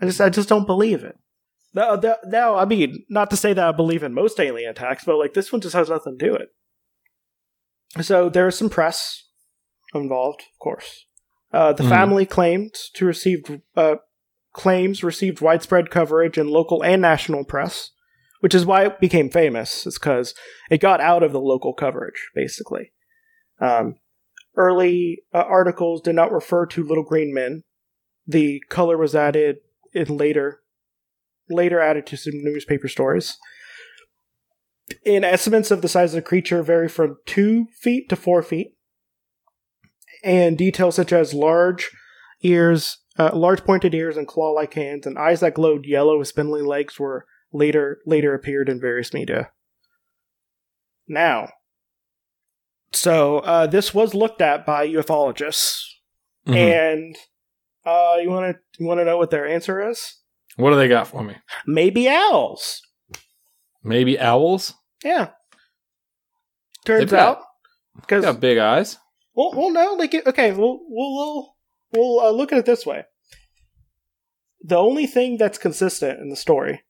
[0.00, 1.16] I just, I just don't believe it.
[1.74, 5.16] Now, now- I mean, not to say that I believe in most alien attacks, but
[5.16, 6.48] like this one just has nothing to do it.
[8.04, 9.28] So there is some press
[9.94, 11.06] involved, of course.
[11.52, 11.88] Uh, the Mhm.
[11.88, 13.96] family claimed to receive uh,
[14.52, 17.90] claims received widespread coverage in local and national press,
[18.40, 19.86] which is why it became famous.
[19.86, 20.34] Is because
[20.70, 22.92] it got out of the local coverage, basically.
[23.60, 23.96] Um,
[24.56, 27.64] early uh, articles did not refer to little green men.
[28.26, 29.58] The color was added
[29.92, 30.60] in later
[31.48, 33.36] later added to some newspaper stories.
[35.04, 38.76] In estimates of the size of the creature vary from two feet to four feet,
[40.22, 41.90] and details such as large
[42.42, 46.62] ears, uh, large pointed ears, and claw-like hands, and eyes that glowed yellow with spindly
[46.62, 49.50] legs were later later appeared in various media.
[51.08, 51.48] Now,
[52.92, 55.82] so uh, this was looked at by ufologists,
[56.46, 56.56] Mhm.
[56.56, 57.16] and
[57.84, 60.18] uh, you want to you want to know what their answer is?
[60.56, 61.34] what do they got for me?
[61.66, 62.82] Maybe owls.
[63.82, 64.74] Maybe owls?
[65.02, 65.30] Yeah.
[66.84, 67.38] Turns out
[67.94, 68.98] They because got big eyes.
[69.34, 71.56] Well, well, no, like okay, we'll we'll we'll,
[71.92, 73.04] we'll uh, look at it this way.
[74.60, 76.82] The only thing that's consistent in the story,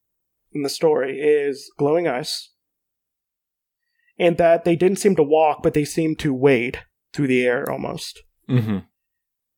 [0.51, 2.51] in the story, is glowing ice,
[4.19, 6.79] and that they didn't seem to walk, but they seemed to wade
[7.13, 8.23] through the air almost.
[8.49, 8.79] Mm-hmm.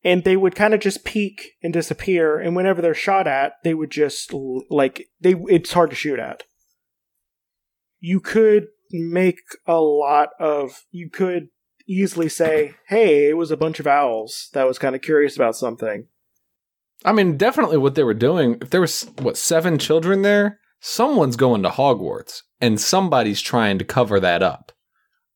[0.03, 3.73] and they would kind of just peek and disappear and whenever they're shot at they
[3.73, 4.31] would just
[4.69, 6.43] like they it's hard to shoot at
[7.99, 11.47] you could make a lot of you could
[11.87, 15.55] easily say hey it was a bunch of owls that was kind of curious about
[15.55, 16.07] something
[17.03, 18.57] I mean, definitely what they were doing.
[18.61, 23.85] If there was what seven children there, someone's going to Hogwarts, and somebody's trying to
[23.85, 24.71] cover that up.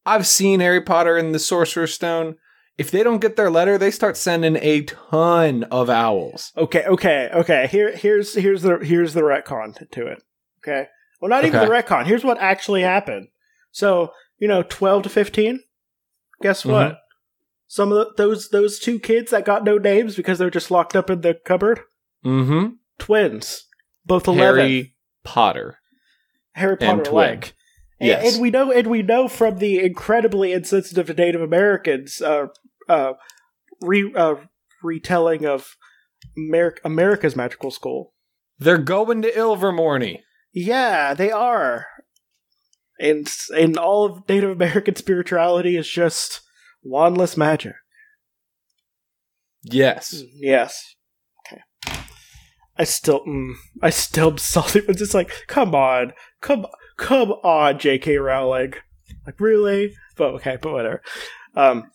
[0.03, 2.38] I've seen Harry Potter and the Sorcerer's Stone.
[2.79, 6.51] If they don't get their letter, they start sending a ton of owls.
[6.57, 10.23] okay okay okay here here's here's the here's the retcon to it
[10.63, 10.88] okay
[11.21, 11.67] well not even Okay.
[11.67, 13.27] the retcon here's what actually happened
[13.71, 15.59] so you know 12 to 15
[16.41, 16.97] guess what
[17.67, 20.95] some of the, those those two kids that got no names because they're just locked
[20.95, 21.82] up in the cupboard
[22.25, 22.73] Mm-hmm.
[22.97, 23.65] twins
[24.06, 25.78] both 11 harry, Potter.
[26.54, 26.88] Harry Potter.
[26.88, 27.15] potter and twin.
[27.32, 27.54] like
[27.99, 28.34] and, Yes.
[28.34, 32.47] and we know and we know from the incredibly insensitive to native americans uh
[32.89, 33.13] uh,
[33.82, 34.36] re, uh
[34.84, 35.75] retelling of
[36.38, 38.13] America, america's magical school
[38.58, 40.19] They're going to Ilvermorny.
[40.54, 41.86] yeah they are
[42.99, 46.41] and and all of native american spirituality is just
[46.85, 47.75] wandless magic
[49.63, 50.23] Yes.
[50.33, 50.95] Yes.
[51.45, 51.62] Okay.
[52.77, 54.81] I still, mm, I still salty.
[54.81, 56.65] But just like, come on, come,
[56.97, 58.17] come on, J.K.
[58.17, 58.73] Rowling.
[59.25, 59.95] Like, really?
[60.15, 61.01] But okay, but whatever.
[61.55, 61.91] Um,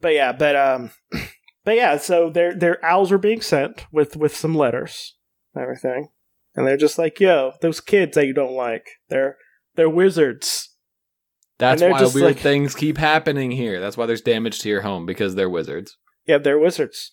[0.00, 0.90] but yeah, but um,
[1.64, 1.98] but yeah.
[1.98, 5.16] So their their owls were being sent with with some letters,
[5.54, 6.08] and everything,
[6.54, 9.36] and they're just like, yo, those kids that you don't like, they're
[9.74, 10.70] they're wizards.
[11.58, 13.80] That's why weird like- things keep happening here.
[13.80, 15.96] That's why there's damage to your home because they're wizards.
[16.26, 17.12] Yeah, they're wizards.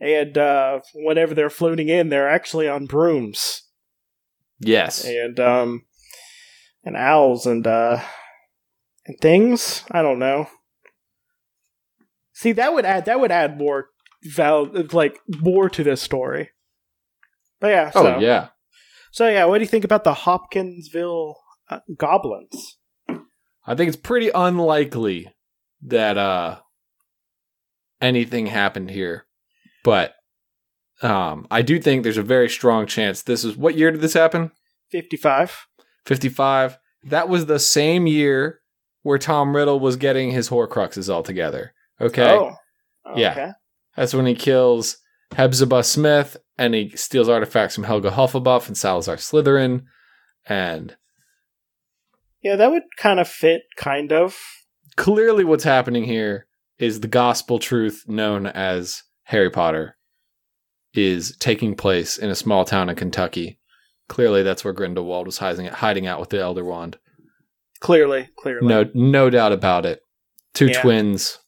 [0.00, 3.62] And uh, whenever they're floating in, they're actually on brooms.
[4.60, 5.04] Yes.
[5.04, 5.84] and um
[6.84, 8.00] and owls and uh
[9.06, 10.48] and things i don't know
[12.32, 13.90] see that would add that would add more
[14.24, 16.50] val like more to this story
[17.60, 18.48] but yeah so, oh yeah.
[19.12, 21.36] so yeah what do you think about the hopkinsville
[21.70, 22.78] uh, goblins
[23.68, 25.28] I think it's pretty unlikely
[25.82, 26.58] that uh
[28.00, 29.26] anything happened here.
[29.84, 30.14] But
[31.02, 34.14] um I do think there's a very strong chance this is what year did this
[34.14, 34.52] happen?
[34.90, 35.66] 55
[36.06, 36.78] 55.
[37.04, 38.60] That was the same year
[39.02, 41.74] where Tom Riddle was getting his Horcruxes all together.
[42.00, 42.30] Okay.
[42.30, 42.52] oh
[43.14, 43.52] Yeah.
[43.94, 44.96] That's when he kills
[45.36, 49.82] Hepzibah Smith and he steals artifacts from Helga Hufflepuff and Salazar Slytherin.
[50.46, 50.96] And
[52.42, 54.36] yeah that would kind of fit kind of
[54.96, 56.46] clearly what's happening here
[56.78, 59.96] is the gospel truth known as Harry Potter
[60.94, 63.58] is taking place in a small town in Kentucky.
[64.08, 66.98] Clearly that's where Grindelwald was hiding hiding out with the Elder Wand.
[67.80, 70.00] clearly clearly No no doubt about it.
[70.54, 70.80] Two Yeah.
[70.82, 71.38] twins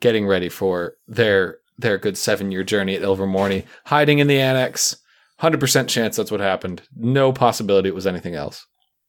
[0.00, 4.96] getting ready for their their good 7-year journey at Ilvermorny, hiding in the annex.
[5.40, 6.82] 100% chance that's what happened.
[6.94, 8.66] No possibility it was anything else.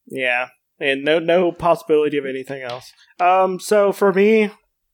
[0.07, 0.47] Yeah,
[0.81, 2.91] and no no possibility of anything else.
[3.19, 4.49] Um, so for me,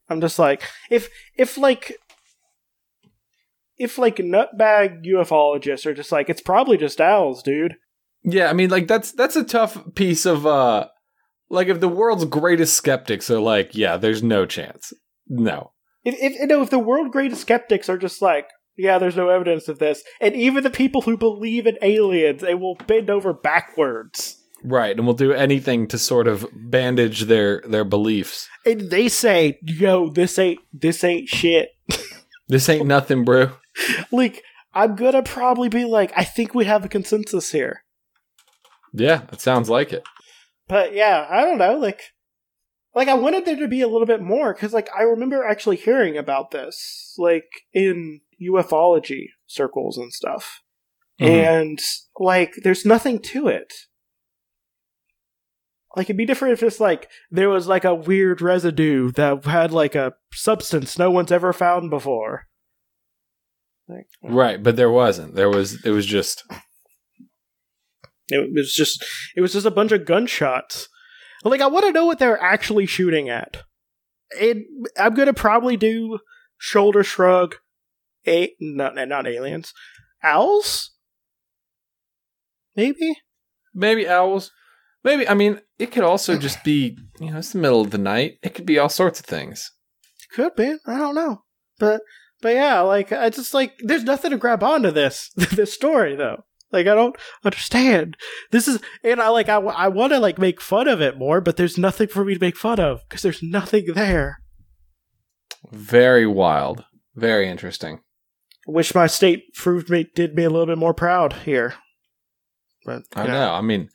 [0.09, 1.95] I'm just like if if like
[3.77, 7.75] if like nutbag ufologists are just like it's probably just owls, dude.
[8.23, 10.87] Yeah, I mean, like that's that's a tough piece of uh,
[11.49, 14.93] like if the world's greatest skeptics are like, yeah, there's no chance.
[15.29, 15.71] No,
[16.03, 18.47] If if you know if the world's greatest skeptics are just like
[18.77, 22.53] yeah, there's no evidence of this, and even the people who believe in aliens, they
[22.53, 24.37] will bend over backwards.
[24.63, 28.47] Right, and we'll do anything to sort of bandage their their beliefs.
[28.65, 31.69] And they say, "Yo, this ain't this ain't shit."
[32.49, 33.51] This ain't nothing, bro.
[34.09, 34.41] like,
[34.73, 37.83] I'm gonna probably be like, "I think we have a consensus here."
[38.93, 40.03] Yeah, it sounds like it.
[40.67, 41.77] But yeah, I don't know.
[41.77, 42.01] Like,
[42.95, 45.75] like I wanted there to be a little bit more because, like, I remember actually
[45.75, 50.61] hearing about this, like in ufology circles and stuff.
[51.19, 51.27] Mhm.
[51.29, 51.79] and
[52.19, 53.73] like there's nothing to it.
[55.95, 59.71] Like it'd be different if it's like there was like a weird residue that had
[59.71, 62.45] like a substance no one's ever found before.
[63.87, 65.35] Like, uh, Right, but there wasn't.
[65.35, 65.83] There was.
[65.85, 66.43] It was just.
[68.29, 69.05] It was just
[69.37, 70.89] it was just a bunch of gunshots.
[71.45, 73.63] Like I want to know what they're actually shooting at.
[74.31, 74.65] It,
[74.99, 76.19] I'm gonna probably do
[76.57, 77.55] shoulder shrug.
[78.27, 79.71] A not not aliens,
[80.21, 80.91] owls.
[82.75, 83.15] Maybe
[83.77, 84.51] Maybe owls.
[85.07, 87.97] Maybe I mean it could also just be you know it's the middle of the
[87.97, 88.39] night.
[88.43, 89.71] It could be all sorts of things.
[90.33, 90.75] could be.
[90.85, 91.43] I don't know,
[91.79, 92.01] but
[92.41, 96.43] but yeah, like I just like there's nothing to grab onto this this story though.
[96.73, 97.15] Like I don't
[97.45, 98.17] understand.
[98.51, 101.39] This is and I like I, I want to like make fun of it more,
[101.39, 104.41] but there's nothing for me to make fun of because there's nothing there.
[105.71, 106.83] Very wild.
[107.15, 108.01] Very interesting.
[108.67, 111.75] wish my state proved me did me a little bit more proud here.
[112.83, 113.31] But I yeah.
[113.31, 113.53] know.
[113.53, 113.87] I mean,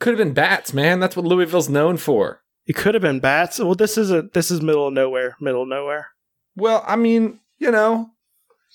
[0.00, 1.00] could have been bats, man.
[1.00, 2.42] That's what Louisville's known for.
[2.66, 3.58] it could have been bats.
[3.58, 6.08] Well, this is a this is middle of nowhere, middle of nowhere.
[6.56, 8.10] Well, I mean, you know,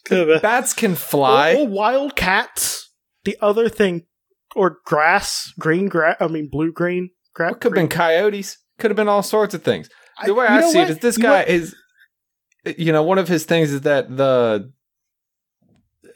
[0.05, 1.55] Could have been bats can fly.
[1.55, 2.89] Or, or wild cats.
[3.23, 4.05] The other thing,
[4.55, 6.17] or grass, green grass.
[6.19, 7.53] I mean, blue green grass.
[7.53, 8.57] Could have been coyotes.
[8.79, 9.89] Could have been all sorts of things.
[10.25, 11.75] The way I, see it is this guy is,
[12.65, 14.71] you know, one of his things is that the,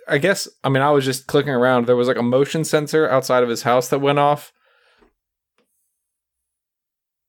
[0.07, 1.85] I guess, I mean, I was just clicking around.
[1.87, 4.51] There was like a motion sensor outside of his house that went off.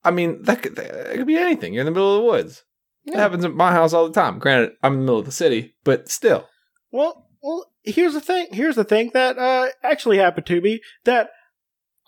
[0.06, 1.74] I mean, that could, that could be anything.
[1.74, 2.64] You're in the middle of the woods.
[3.04, 3.20] It Yeah.
[3.20, 4.38] happens at my house all the time.
[4.38, 6.48] Granted, I'm in the middle of the city, but still.
[6.90, 8.48] Well, well, here's the thing.
[8.52, 11.30] Here's the thing that uh, actually happened to me that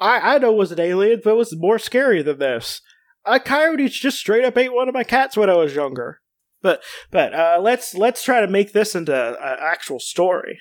[0.01, 2.81] I I know was an alien, but was more scary than this.
[3.25, 6.21] A coyote just straight up ate one of my cats when I was younger.
[6.63, 10.59] But but uh, let's let's try to make this into an actual story.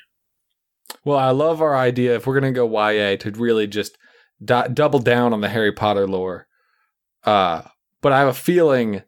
[1.04, 2.16] Well, I love our idea.
[2.16, 3.98] If we're gonna go YA, to really just
[4.44, 6.48] do- double down on the Harry Potter lore.
[7.28, 7.62] Uh,
[8.02, 9.02] but I have a feeling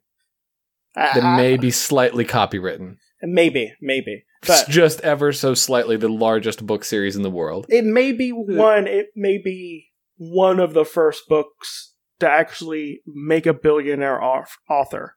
[0.96, 2.98] that may be slightly copywritten.
[3.22, 7.66] maybe maybe, It's just ever so slightly the largest book series in the world.
[7.70, 8.88] it may be one.
[8.88, 15.16] It may be one of the first books to actually make a billionaire au- author.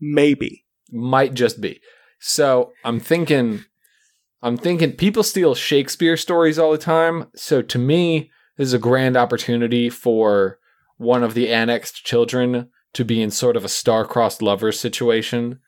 [0.00, 0.64] Maybe.
[0.90, 1.80] Might just be.
[2.18, 3.64] So I'm thinking,
[4.42, 7.28] I'm thinking people steal Shakespeare stories all the time.
[7.36, 10.58] So to me, this is a grand opportunity for
[11.00, 15.58] one of the annexed children to be in sort of a star-crossed lovers situation.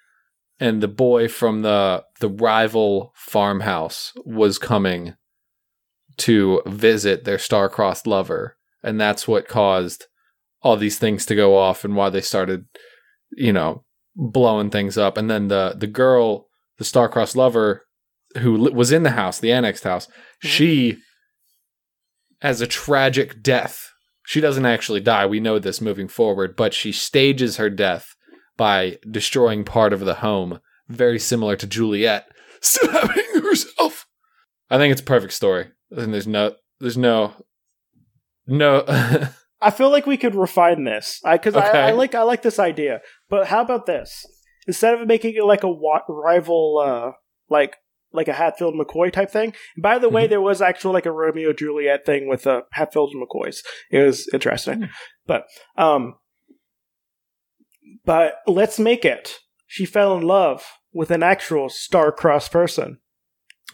[0.61, 5.15] And the boy from the the rival farmhouse was coming
[6.19, 10.05] to visit their star-crossed lover, and that's what caused
[10.61, 12.67] all these things to go off and why they started,
[13.33, 15.17] you know, blowing things up.
[15.17, 17.87] And then the the girl, the star-crossed lover,
[18.39, 20.49] who li- was in the house, the annexed house, mm-hmm.
[20.49, 20.99] she
[22.43, 23.89] has a tragic death.
[24.25, 25.27] She doesn't actually die.
[25.27, 28.15] We know this moving forward, but she stages her death
[28.57, 32.27] by destroying part of the home, very similar to Juliet
[32.61, 34.07] stabbing herself.
[34.71, 35.69] I think it's a perfect story.
[35.91, 37.33] And there's no, there's no,
[38.47, 38.85] no.
[39.61, 41.67] I feel like we could refine this because Okay.
[41.81, 43.01] I, I like I like this idea.
[43.29, 44.25] But how about this?
[44.67, 47.13] Instead of making it like a wa- rival, uh,
[47.49, 47.77] like
[48.13, 49.55] like a Hatfield McCoy type thing.
[49.77, 50.31] By the way, Mhm.
[50.31, 53.63] there was actually like a Romeo Juliet thing with uh, Hatfield and McCoys.
[53.91, 54.85] It was interesting, Hmm.
[55.27, 55.47] but
[55.77, 56.17] um,
[58.05, 59.39] but let's make it.
[59.67, 62.99] She fell in love with an actual star-crossed person.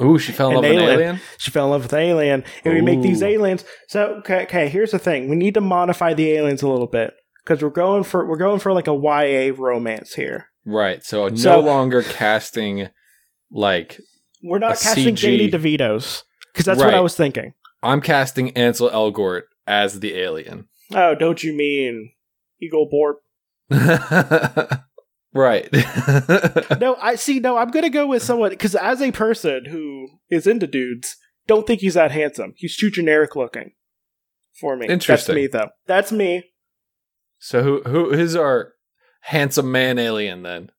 [0.00, 1.20] Ooh, she fell in love with an alien.
[1.38, 3.64] She fell in love with an alien, and we make these aliens.
[3.88, 7.14] So okay, okay, here's the thing: we need to modify the aliens a little bit
[7.44, 10.46] because we're going for we're going for like a YA romance here.
[10.64, 11.02] Right.
[11.02, 12.90] So, no longer casting
[13.50, 13.98] like
[14.42, 15.20] We're not casting CG.
[15.20, 17.54] Danny DeVito's because that's what I was thinking.
[17.82, 20.68] I'm casting Ansel Elgort as the alien.
[20.94, 22.12] Oh, don't you mean
[22.60, 23.16] Eagle Borp?
[25.34, 25.68] right.
[26.80, 27.40] No, I see.
[27.40, 31.16] No, I'm gonna go with someone because as a person who is into dudes,
[31.46, 32.54] don't think he's that handsome.
[32.56, 33.72] He's too generic looking
[34.60, 34.86] for me.
[34.86, 35.34] Interesting.
[35.34, 35.68] That's me, though.
[35.86, 36.44] That's me.
[37.38, 38.74] so who who is our
[39.22, 40.70] handsome man alien then?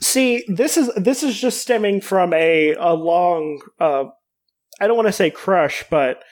[0.00, 4.04] See, this is this is just stemming from a a long uh
[4.80, 6.22] I don't want to say crush, but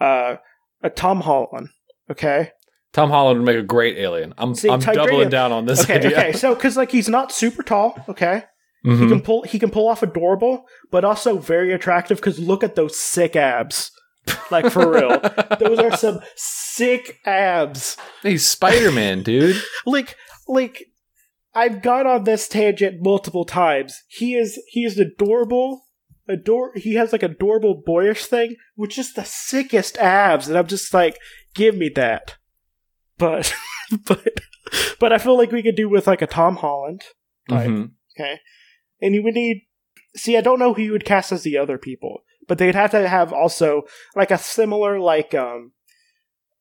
[0.00, 0.36] uh
[0.82, 1.68] a Tom Holland.
[2.10, 2.50] Okay.
[2.92, 4.34] Tom Holland would make a great alien.
[4.36, 6.10] I'm See, I'm doubling down on this Okay, idea.
[6.18, 6.32] okay.
[6.32, 8.44] So cuz like he's not super tall, okay?
[8.82, 9.08] He Mhm.
[9.08, 12.98] can pull he can pull off adorable, but also very attractive cuz look at those
[12.98, 13.90] sick abs.
[14.50, 15.20] Like for real.
[15.60, 17.96] those are some sick abs.
[18.22, 19.56] He's Spider Man, dude.
[19.86, 20.16] like
[20.48, 20.86] like
[21.54, 24.02] I've gone on this tangent multiple times.
[24.08, 25.84] He is he is adorable
[26.28, 26.72] adore.
[26.74, 31.18] He has like adorable boyish thing with just the sickest abs, and I'm just like,
[31.54, 32.36] give me that.
[33.18, 33.54] But,
[34.06, 34.26] but,
[34.98, 37.02] but I feel like we could do with like a Tom Holland.
[37.50, 37.68] Right.
[37.68, 37.90] Mhm.
[38.16, 38.40] Okay.
[39.00, 39.62] And you would need.
[40.14, 42.90] See, I don't know who you would cast as the other people, but they'd have
[42.90, 43.82] to have also
[44.14, 45.72] like a similar like um.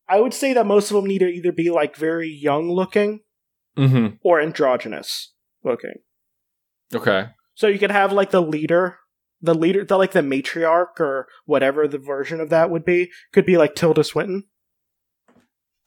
[0.09, 3.21] I would say that most of them need to either be like very young looking
[3.77, 4.17] Mhm.
[4.23, 5.95] or androgynous looking.
[6.93, 7.27] Okay.
[7.55, 8.97] So you could have like the leader,
[9.41, 13.45] the leader, the like the matriarch or whatever the version of that would be, could
[13.45, 14.45] be like Tilda Swinton.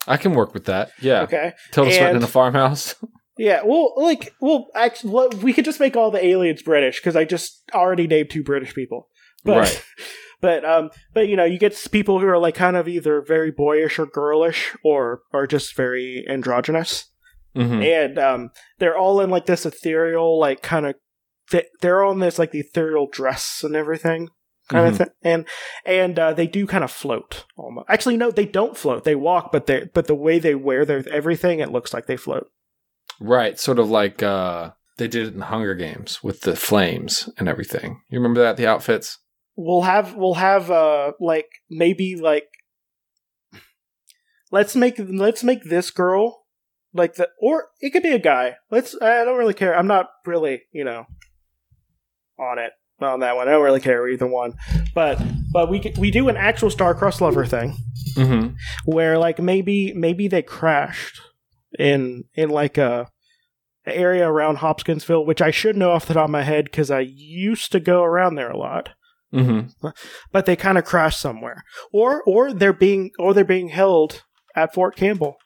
[0.07, 0.91] I can work with that.
[1.01, 1.23] Yeah.
[1.23, 1.53] Okay.
[1.73, 2.95] Tilda Swinton in And- a farmhouse.
[3.37, 3.63] Yeah.
[3.65, 7.65] Well, like, well, actually, we could just make all the aliens British because I just
[7.75, 9.09] already named two British people.
[9.43, 9.85] But, Right.
[10.41, 13.51] But um, but you know, you get people who are like kind of either very
[13.51, 17.07] boyish or girlish or are just very androgynous.
[17.55, 20.95] Hmm and um, they're all in like this ethereal, like kind of.
[21.51, 24.31] Th- they're all in this like the ethereal dress and everything,
[24.71, 24.91] kind Mhm.
[24.91, 25.47] of thing, and
[25.85, 27.45] and uh, they do kind of float.
[27.57, 27.87] Almost.
[27.91, 29.05] Actually, no, they don't float.
[29.05, 32.17] They walk, but they but the way they wear their everything, it looks like they
[32.17, 32.49] float.
[33.21, 33.61] Right.
[33.61, 38.01] Sort of like uh, they did it in Hunger Games with the flames and everything.
[38.09, 39.19] You remember that the outfits?
[39.55, 42.49] We'll have we'll have uh like maybe like
[44.51, 46.44] let's make let's make this girl
[46.95, 48.57] like the or it could be a guy.
[48.71, 49.77] Let's I don't really care.
[49.77, 51.07] I'm not really you know
[52.39, 53.49] on it on that one.
[53.49, 54.55] I don't really care either one.
[54.95, 55.21] But
[55.53, 57.77] but we we do an actual star-crossed lover thing
[58.17, 58.55] Mm-hmm.
[58.85, 61.21] where like maybe maybe they crashed
[61.77, 63.09] in in like a,
[63.87, 67.01] area around Hopkinsville, which I should know off the top of my head because I
[67.01, 68.91] used to go around there a lot.
[69.33, 69.89] Mm-hmm.
[70.31, 74.23] But they kind of crashed somewhere, or or they're being or they're being held
[74.55, 75.37] at Fort Campbell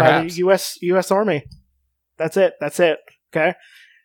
[0.00, 0.78] by the U.S.
[0.82, 1.10] U.S.
[1.10, 1.44] Army.
[2.18, 2.54] That's it.
[2.60, 2.98] That's it.
[3.34, 3.54] Okay.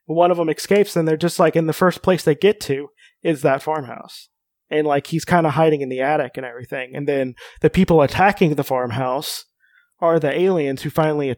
[0.06, 2.90] One of them escapes, and they're just like in the first place they get to
[3.24, 4.30] is that farmhouse,
[4.70, 8.02] and like he's kind of hiding in the attic and everything, and then the people
[8.02, 9.46] attacking the farmhouse
[10.00, 11.36] are the aliens who finally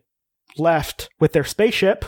[0.58, 2.06] left with their spaceship.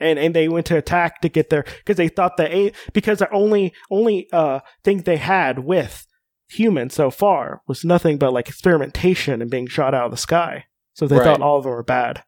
[0.00, 3.20] And, and they went to attack to get their because they thought the a because
[3.20, 6.06] the only only uh thing they had with
[6.48, 10.64] humans so far was nothing but like experimentation and being shot out of the sky.
[10.94, 11.24] So they Right.
[11.24, 12.22] thought all of them were bad.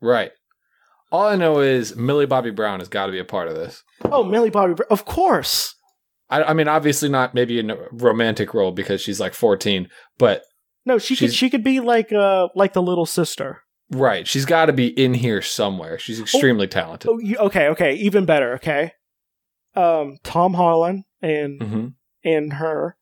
[0.00, 0.32] right.
[1.10, 3.82] All I know is Millie Bobby Brown has got to be a part of this.
[4.06, 5.74] Oh, Millie Bobby, Br- of course.
[6.30, 10.42] I, I mean, obviously not maybe in a romantic role because she's like 14, but
[10.86, 13.60] No, she could she could be like uh like the little sister.
[13.90, 14.26] right.
[14.26, 15.98] She's got to be in here somewhere.
[15.98, 17.10] She's extremely talented.
[17.10, 18.54] Oh, you, okay, okay, even better.
[18.54, 18.92] Okay,
[19.76, 21.86] um, Tom Holland and hmm
[22.24, 22.96] and her,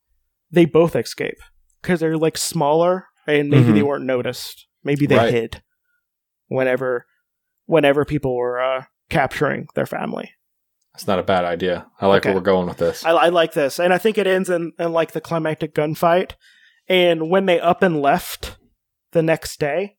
[0.51, 1.39] they both escape
[1.81, 3.75] because they're like smaller and maybe Mhm.
[3.75, 4.67] they weren't noticed.
[4.85, 5.33] Maybe they Right.
[5.33, 5.63] hid
[6.49, 7.07] whenever
[7.67, 10.33] whenever people were uh, capturing their family.
[10.93, 11.87] That's not a bad idea.
[12.01, 12.31] I like Okay.
[12.31, 13.05] where we're going with this.
[13.05, 16.33] I, I like this, and I think it ends in, in like the climactic gunfight.
[16.89, 18.57] And when they up and left
[19.13, 19.99] the next day,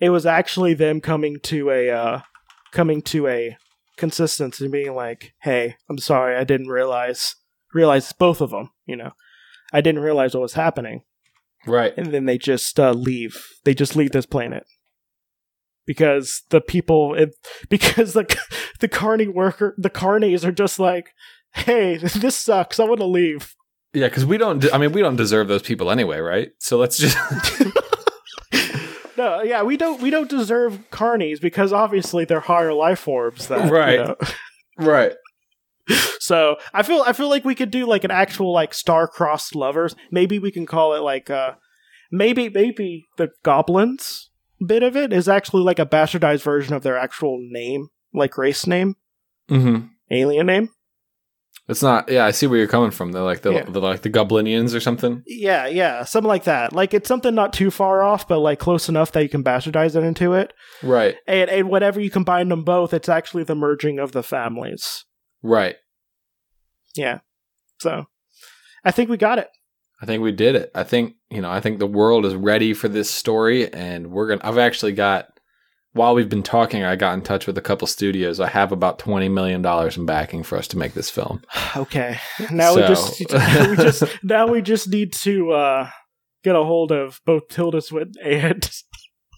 [0.00, 2.20] it was actually them coming to a uh,
[2.72, 3.58] coming to a
[3.98, 7.34] consistency, being like, "Hey, I'm sorry, I didn't realize
[7.74, 8.70] realize both of them.
[8.86, 9.10] You know,
[9.76, 11.02] I didn't realize what was happening."
[11.66, 11.92] right.
[11.96, 13.36] And then they just uh, leave.
[13.64, 14.64] They just leave this planet
[15.86, 17.34] because the people, it,
[17.68, 18.24] because the
[18.80, 21.10] the carny worker, the carnies are just like,
[21.54, 22.78] "Hey, this sucks.
[22.80, 23.54] I want to leave."
[23.92, 24.58] Yeah, because we don't.
[24.60, 26.50] de- I mean, we don't deserve those people anyway, right?
[26.58, 27.16] So let's just.
[29.18, 33.46] No, yeah, we don't we don't deserve carnies because obviously they're higher life forms.
[33.48, 33.98] That, you Right.
[33.98, 34.16] know.
[34.76, 35.12] right.
[36.26, 39.94] So I feel I feel like we could do like an actual like star-crossed lovers.
[40.10, 41.52] Maybe we can call it like uh
[42.10, 44.30] maybe maybe the goblins
[44.64, 48.66] bit of it is actually like a bastardized version of their actual name, like race
[48.66, 48.96] name,
[49.50, 49.86] Mm-hmm.
[50.10, 50.70] alien name.
[51.68, 52.08] It's not.
[52.08, 53.10] Yeah, I see where you're coming from.
[53.10, 53.64] They're like the Yeah.
[53.64, 55.22] they're like the Goblinians or something.
[55.26, 56.72] Yeah, yeah, something like that.
[56.72, 59.96] Like it's something not too far off, but like close enough that you can bastardize
[59.96, 60.52] it into it.
[60.82, 61.16] Right.
[61.26, 65.04] And and whenever you combine them both, it's actually the merging of the families.
[65.42, 65.74] Right.
[66.96, 67.20] Yeah.
[67.80, 68.06] So
[68.84, 69.48] I think we got it.
[70.00, 70.70] I think we did it.
[70.74, 71.50] I think you know.
[71.50, 74.40] I think the world is ready for this story, and we're gonna.
[74.44, 75.28] I've actually got.
[75.92, 78.38] While we've been talking, I got in touch with a couple studios.
[78.38, 81.42] I have about twenty million dollars in backing for us to make this film.
[81.76, 82.18] Okay.
[82.50, 85.90] Now we just we just now we just need to uh
[86.42, 88.70] get a hold of both Tilda Swinton and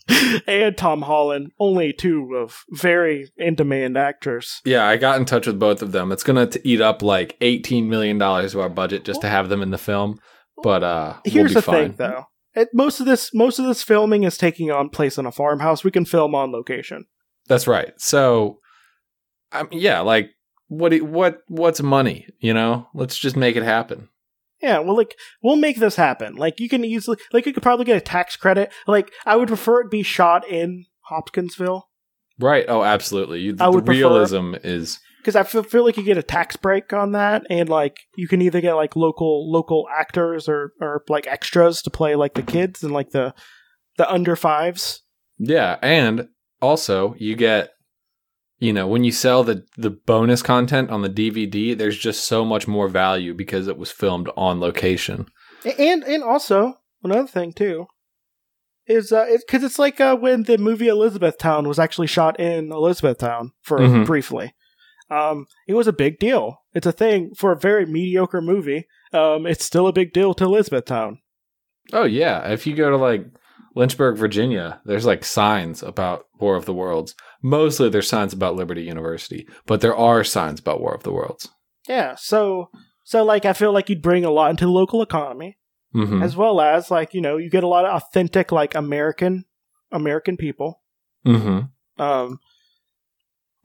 [0.46, 4.60] and Tom Holland, only two of very in demand actors.
[4.64, 6.12] Yeah, I got in touch with both of them.
[6.12, 9.62] It's gonna eat up like eighteen million dollars of our budget just to have them
[9.62, 10.18] in the film.
[10.62, 11.96] But uh, Here's we'll the be thing fine.
[11.96, 12.24] though.
[12.54, 15.84] It, most of this most of this filming is taking on place in a farmhouse.
[15.84, 17.04] We can film on location.
[17.46, 17.92] That's right.
[17.98, 18.58] So
[19.52, 20.30] I mean, yeah, like
[20.68, 22.26] what do- what what's money?
[22.40, 24.08] You know, let's just make it happen.
[24.62, 26.34] Yeah, well, like we'll make this happen.
[26.34, 28.72] Like you can easily, like you could probably get a tax credit.
[28.86, 31.88] Like I would prefer it be shot in Hopkinsville
[32.38, 32.64] Right?
[32.68, 33.40] Oh, absolutely.
[33.40, 36.22] You, I the would prefer- realism is because I feel, feel like you get a
[36.22, 40.72] tax break on that, and like you can either get like local local actors or
[40.80, 43.34] or like extras to play like the kids and like the
[43.96, 45.02] the under fives.
[45.38, 46.28] yeah, and
[46.62, 47.70] also you get
[48.58, 52.44] you know when you sell the the bonus content on the DVD, there's just so
[52.44, 55.26] much more value because it was filmed on location.
[55.78, 57.86] And and also another thing too
[58.86, 63.52] is uh because it's like uh, when the movie Elizabethtown was actually shot in Elizabethtown
[63.62, 64.06] for Mhm.
[64.06, 64.54] briefly.
[65.10, 66.58] Um, it was a big deal.
[66.74, 68.86] It's a thing for a very mediocre movie.
[69.12, 71.18] Um, it's still a big deal to Elizabethtown.
[71.94, 73.24] Oh yeah, if you go to like
[73.78, 77.14] Lynchburg, Virginia, there's like signs about War of the Worlds.
[77.42, 81.48] Mostly there's signs about Liberty University, but there are signs about War of the Worlds.
[81.88, 82.70] Yeah, so
[83.04, 85.56] so like I feel like you'd bring a lot into the local economy.
[85.92, 89.46] hmm as well as like you know you get a lot of authentic like american
[89.90, 90.82] american people
[91.24, 91.60] hmm
[91.98, 92.38] um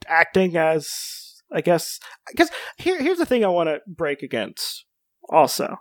[0.08, 2.48] acting as i guess i guess
[2.78, 4.86] here here's the thing i want to break against
[5.28, 5.76] also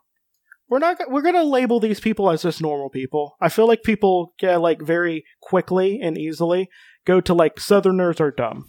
[0.73, 3.83] we're not we're going to label these people as just normal people i feel like
[3.83, 6.67] people get like very quickly and easily
[7.05, 8.65] go to like southerners are dumb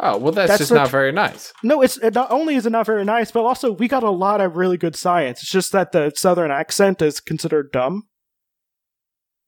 [0.00, 1.52] Oh well, that's, That's just not very nice.
[1.62, 4.10] no it's it not only is it not very nice but also we got a
[4.10, 8.02] lot of really good science it's just that the southern accent is considered dumb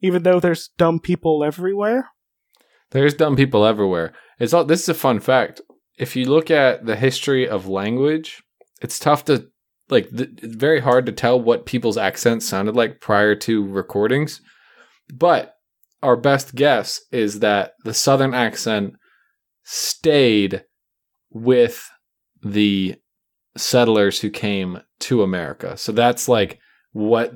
[0.01, 2.11] even though there's dumb people everywhere
[2.91, 4.13] There's dumb people everywhere.
[4.39, 4.65] It's all.
[4.65, 5.61] This is a fun fact.
[5.99, 8.43] If you look at the history of language,
[8.81, 9.49] it's tough to
[9.89, 10.11] like.
[10.17, 14.41] Th- very hard to tell what people's accents sounded like prior to recordings.
[15.13, 15.55] But
[16.03, 18.95] our best guess is that the southern accent
[19.65, 20.65] stayed
[21.31, 21.91] with
[22.43, 22.97] the
[23.57, 25.77] settlers who came to America.
[25.77, 26.61] So that's like
[26.93, 27.35] what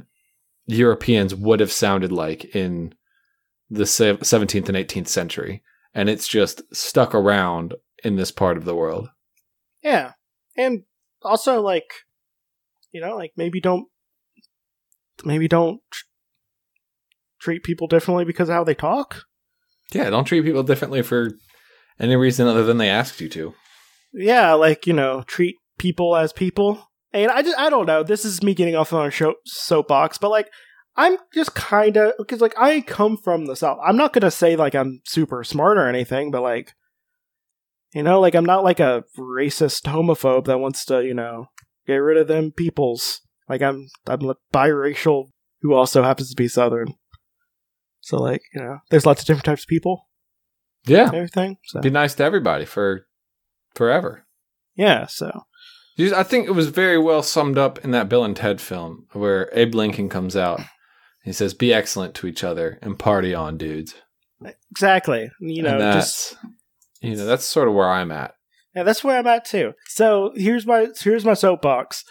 [0.66, 2.94] Europeans would have sounded like in
[3.68, 5.62] the 17th and 18th century.
[5.94, 7.74] And it's just stuck around
[8.04, 9.08] in this part of the world.
[9.82, 10.12] yeah
[10.56, 10.82] and
[11.22, 11.90] also like
[12.92, 13.86] you know like maybe don't
[15.24, 16.04] maybe don't tr-
[17.40, 19.24] treat people differently because of how they talk?
[19.92, 21.32] Yeah, don't treat people differently for
[21.98, 23.54] any reason other than they asked you to.
[24.12, 26.86] yeah like you know treat people as people.
[27.12, 30.16] And i just i don't know this is me getting off on a show, soapbox
[30.18, 30.48] but like
[30.96, 33.78] i'm just kind of because like i come from the south.
[33.84, 36.72] I'm not gonna say like i'm super smart or anything but like
[37.94, 41.46] you know like i'm not like a racist homophobe that wants to you know
[41.86, 45.28] get rid of them peoples like i'm i'm a biracial
[45.62, 46.94] who also happens to be southern
[48.00, 50.08] so like you know there's lots of different types of people
[50.86, 53.06] Yeah, everything so be nice to everybody for
[53.74, 54.26] forever.
[54.74, 55.30] yeah so
[55.98, 59.50] I think it was very well summed up in that Bill and Ted film where
[59.52, 60.62] Abe Lincoln comes out.
[61.22, 63.94] He says, "Be excellent to each other and party on, dudes."
[64.70, 66.36] exactly you know and just
[67.02, 68.32] you know that's sort of where I'm at.
[68.74, 69.72] Yeah, that's where I'm at too.
[69.88, 72.04] So here's my here's my soapbox.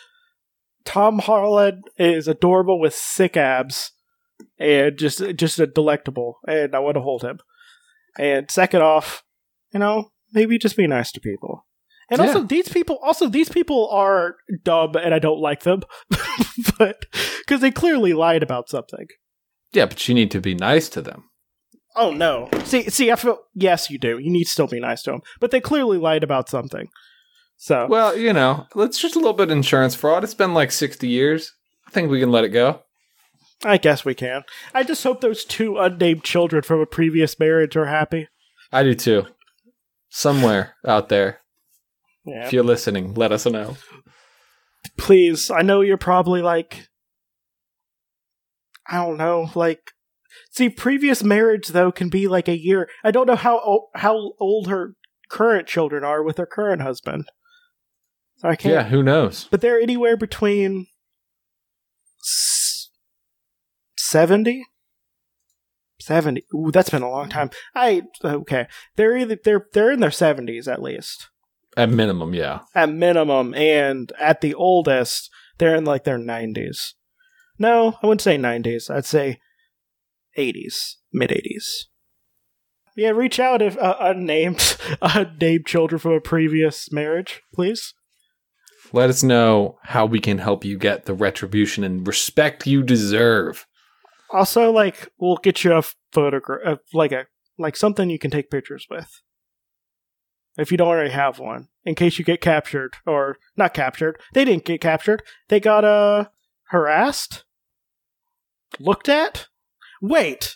[0.86, 3.92] Tom Holland is adorable with sick abs,
[4.58, 7.40] and just just a delectable, and I want to hold him.
[8.18, 9.24] And second off,
[9.74, 11.66] you know, maybe just be nice to people.
[12.12, 15.84] And also, these people also these people are dumb, and I don't like them,
[16.78, 17.06] but
[17.40, 19.08] because they clearly lied about something.
[19.72, 21.26] Yeah, but you need to be nice to them.
[21.96, 22.50] Oh no!
[22.66, 24.20] See, see, I feel yes, you do.
[24.20, 26.88] You need to still be nice to them, but they clearly lied about something.
[27.58, 30.24] So Well, you know, let's just a little bit of insurance fraud.
[30.24, 31.54] It's been like 60 years.
[31.88, 32.84] I think we can let it go.
[33.66, 34.44] I guess we can.
[34.74, 38.30] I just hope those two unnamed children from a previous marriage are happy.
[38.72, 39.26] I do too.
[40.10, 41.42] Somewhere out there,
[42.26, 42.46] Yeah.
[42.46, 43.76] if you're listening, let us know.
[44.98, 46.88] Please, I know you're probably like
[48.88, 49.92] I don't know, like
[50.52, 52.90] See, previous marriage though can be like a year.
[53.04, 54.96] I don't know how o- how old her
[55.30, 57.26] current children are with her current husband.
[58.38, 59.48] So I can't Yeah, who knows?
[59.52, 60.88] but they're anywhere between
[62.24, 62.90] s-
[63.98, 64.66] 70
[66.02, 70.10] 70 ooh that's been a long time i okay they're either they're they're in their
[70.10, 71.30] 70s at least
[71.78, 72.62] At minimum, yeah.
[72.74, 76.94] at minimum and at the oldest they're in like their 90s
[77.60, 79.40] no i wouldn't say 90s i'd say
[80.40, 81.66] 80s mid 80s
[82.96, 87.94] yeah reach out if uh, unnamed unnamed children from a previous marriage please
[88.92, 93.68] Let us know how we can help you get the retribution and respect you deserve.
[94.32, 97.28] Also, like we'll get you a photograph, uh, like a
[97.60, 99.22] like something you can take pictures with.
[100.58, 104.20] if you don't already have one, in case you get captured or not captured.
[104.34, 105.22] They didn't get captured.
[105.50, 106.26] They got uh
[106.72, 107.44] harassed,
[108.80, 109.49] looked at.
[110.02, 110.56] Wait,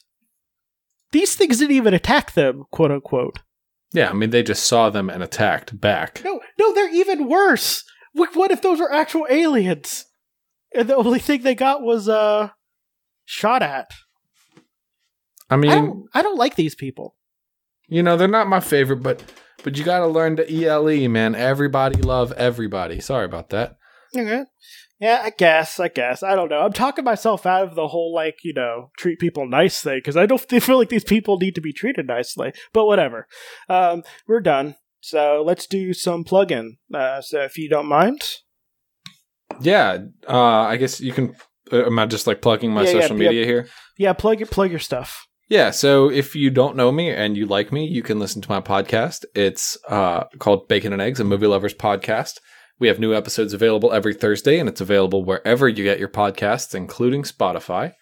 [1.11, 3.39] these things didn't even attack them, quote unquote.
[3.93, 6.21] Yeah, I mean they just saw them and attacked back.
[6.23, 7.83] No, no, they're even worse.
[8.13, 10.05] What, what if those were actual aliens?
[10.75, 12.49] And the only thing they got was uh
[13.25, 13.91] shot at.
[15.49, 17.15] I mean, I don't, I don't like these people.
[17.87, 19.21] you know, they're not my favorite, but
[19.63, 21.35] but you got to learn to ELE, man.
[21.35, 22.99] Everybody love everybody.
[22.99, 23.77] Sorry about that.
[24.17, 24.43] Okay.
[25.03, 25.81] Yeah, I guess.
[25.81, 26.23] I guess.
[26.23, 26.61] I don't know.
[26.61, 30.15] I'm talking myself out of the whole like you know treat people nice thing because
[30.15, 32.53] I don't feel like these people need to be treated nicely.
[32.71, 33.27] But whatever.
[33.67, 34.75] Um, we're done.
[35.01, 36.77] So let's do some plug-in.
[36.93, 38.21] Uh, so if you don't mind,
[39.59, 39.97] Yeah,
[40.27, 41.35] uh, I guess you can.
[41.71, 43.29] Uh, am I just like plugging my Yeah, yeah, social yeah.
[43.29, 43.67] media here?
[43.97, 45.27] yeah, plug your plug your stuff.
[45.49, 48.49] Yeah, so if you don't know me and you like me, you can listen to
[48.49, 49.25] my podcast.
[49.35, 52.39] It's uh, called Bacon and Eggs, a movie lovers podcast.
[52.79, 56.75] We have new episodes available every Thursday, and it's available wherever you get your podcasts,
[56.75, 57.93] including Spotify.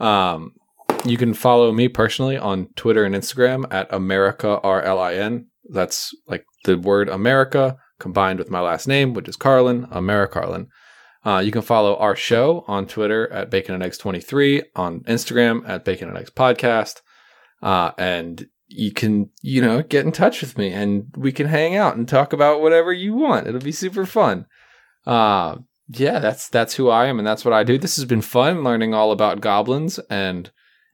[0.00, 0.52] Um,
[1.04, 5.46] you can follow me personally on Twitter and Instagram at America RLIN.
[5.68, 10.68] That's like the word America combined with my last name, which is Carlin, America Carlin.
[11.24, 15.68] Uh, you can follow our show on Twitter at Bacon and Eggs 23, on Instagram
[15.68, 17.00] at Bacon and Eggs Podcast.
[17.62, 21.76] Uh, and you can, you know, get in touch with me and we can hang
[21.76, 23.46] out and talk about whatever you want.
[23.46, 24.46] It'll be super fun.
[25.06, 25.56] Uh,
[25.88, 27.78] yeah, that's, that's who I am and that's what I do.
[27.78, 30.50] This has been fun learning all about goblins and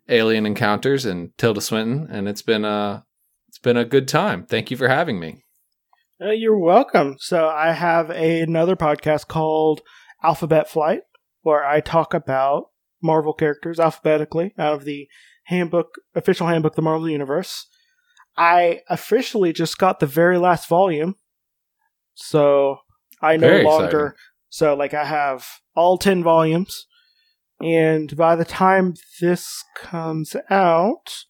[0.08, 2.08] alien encounters and Tilda Swinton.
[2.10, 3.02] And it's been, uh,
[3.48, 4.44] it's been a good time.
[4.44, 5.42] Thank you for having me.
[6.20, 7.16] Uh, you're welcome.
[7.18, 9.80] So I have a, another podcast called
[10.22, 11.00] Alphabet Flight,
[11.40, 12.66] where I talk about
[13.02, 15.08] Marvel characters alphabetically out of the
[15.44, 17.66] handbook, official handbook, the Marvel Universe.
[18.36, 21.16] I officially just got the very last volume,
[22.14, 22.78] so
[23.20, 24.06] I no Very longer.
[24.06, 24.18] exciting.
[24.48, 26.86] So like I have all ten volumes,
[27.60, 31.24] and by the time this comes out,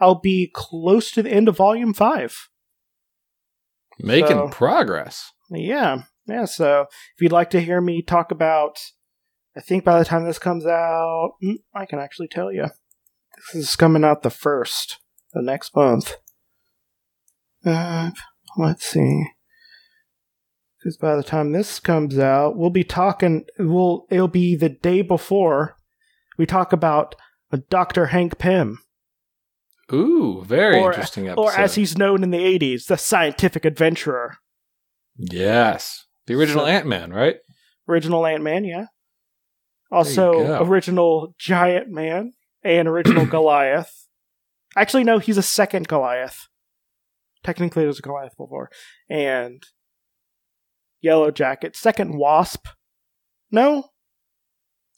[0.00, 2.48] I'll be close to the end of volume five.
[4.00, 5.30] Making So- progress.
[5.50, 6.46] Yeah, yeah.
[6.46, 6.82] So
[7.16, 8.80] if you'd like to hear me talk about,
[9.56, 12.66] I think by the time this comes out, mm, I can actually tell you.
[13.52, 14.98] This is coming out the first,
[15.32, 16.14] the next month.
[17.64, 18.10] Uh,
[18.56, 19.24] let's see.
[20.78, 23.44] Because by the time this comes out, we'll be talking.
[23.58, 25.76] We'll it'll be the day before
[26.36, 27.14] we talk about
[27.70, 28.06] Dr.
[28.06, 28.78] Hank Pym,
[29.92, 31.40] Ooh, very Or- interesting episode.
[31.42, 34.36] or as he's known in the '80s, the scientific adventurer.
[35.16, 36.06] Yes.
[36.26, 37.36] The original So- Ant Man, right?
[37.88, 38.86] original Ant Man, yeah.
[39.90, 42.32] Also, original Giant Man
[42.64, 44.08] and original Goliath.
[44.76, 46.48] Actually, no, he's a second Goliath.
[47.44, 48.70] Technically, there's a Goliath before.
[49.08, 49.62] And
[51.00, 52.66] Yellow Jacket, second Wasp.
[53.50, 53.90] No?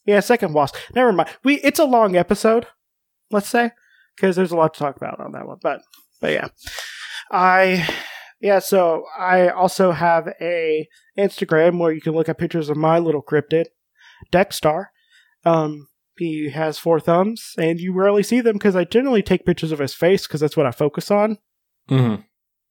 [0.06, 0.76] Yeah, second Wasp.
[0.94, 1.30] Never mind.
[1.44, 2.66] We it's a long episode,
[3.30, 3.72] let's say,
[4.14, 5.58] because there's a lot to talk about on that one.
[5.60, 5.82] But
[6.20, 6.48] but yeah.
[7.30, 7.88] I
[8.40, 10.86] yeah, so I also have a
[11.18, 13.66] Instagram where you can look at pictures of my little cryptid,
[14.32, 14.86] Dexstar.
[15.44, 15.88] Um,
[16.18, 19.78] he has four thumbs, and you rarely see them because I generally take pictures of
[19.78, 21.38] his face because that's what I focus on.
[21.90, 22.22] Mm-hmm.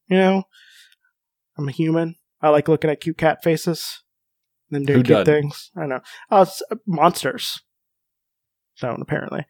[0.08, 0.44] You know,
[1.58, 2.16] I'm a human.
[2.42, 4.04] I like looking at cute cat faces.
[4.70, 5.42] Them doing Who cute doesn't?
[5.42, 5.72] things.
[5.78, 6.02] I know.
[6.32, 7.62] Oh, it's, uh, monsters.
[8.80, 9.46] Don't apparently.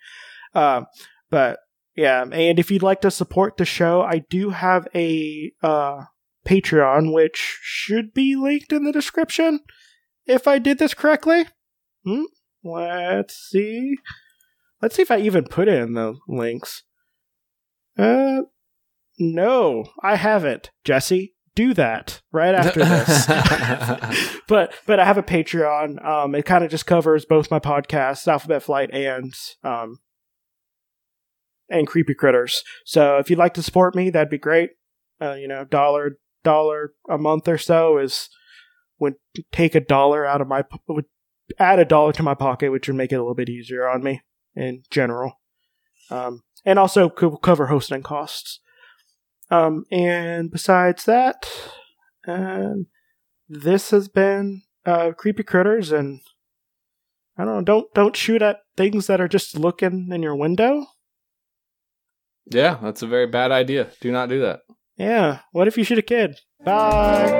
[0.53, 0.85] Um,
[1.29, 1.59] but
[1.95, 6.03] yeah, and if you'd like to support the show, I do have a uh,
[6.45, 9.61] Patreon, which should be linked in the description.
[10.25, 11.45] If I did this correctly,
[12.03, 12.23] hmm?
[12.65, 13.95] Let's see.
[14.81, 16.83] Let's see if I even put in the links.
[17.97, 18.41] Uh,
[19.17, 20.71] no, I haven't.
[20.83, 23.25] Jesse, do that right after this.
[24.47, 26.05] but but I have a Patreon.
[26.05, 29.99] Um, it kind of just covers both my podcasts, Alphabet Flight and um
[31.69, 32.61] and Creepy Critters.
[32.85, 34.71] So if you'd like to support me, that'd be great.
[35.21, 38.29] Uh, you know, dollar dollar a month or so is
[38.99, 39.15] would
[39.51, 41.05] take a dollar out of my would
[41.59, 44.03] add a dollar to my pocket, which would make it a little bit easier on
[44.03, 44.21] me
[44.55, 45.39] in general.
[46.09, 48.59] Um, and also co- cover hosting costs.
[49.51, 51.45] Um, and besides that,
[52.25, 52.87] and
[53.47, 56.21] this has been uh, creepy critters, and
[57.37, 57.61] I don't know.
[57.61, 60.87] Don't don't shoot at things that are just looking in your window.
[62.47, 63.89] yeah, that's a very bad idea.
[64.01, 64.61] Do not do that.
[64.97, 65.39] Yeah.
[65.51, 66.39] What if you shoot a kid?
[66.63, 67.31] Bye.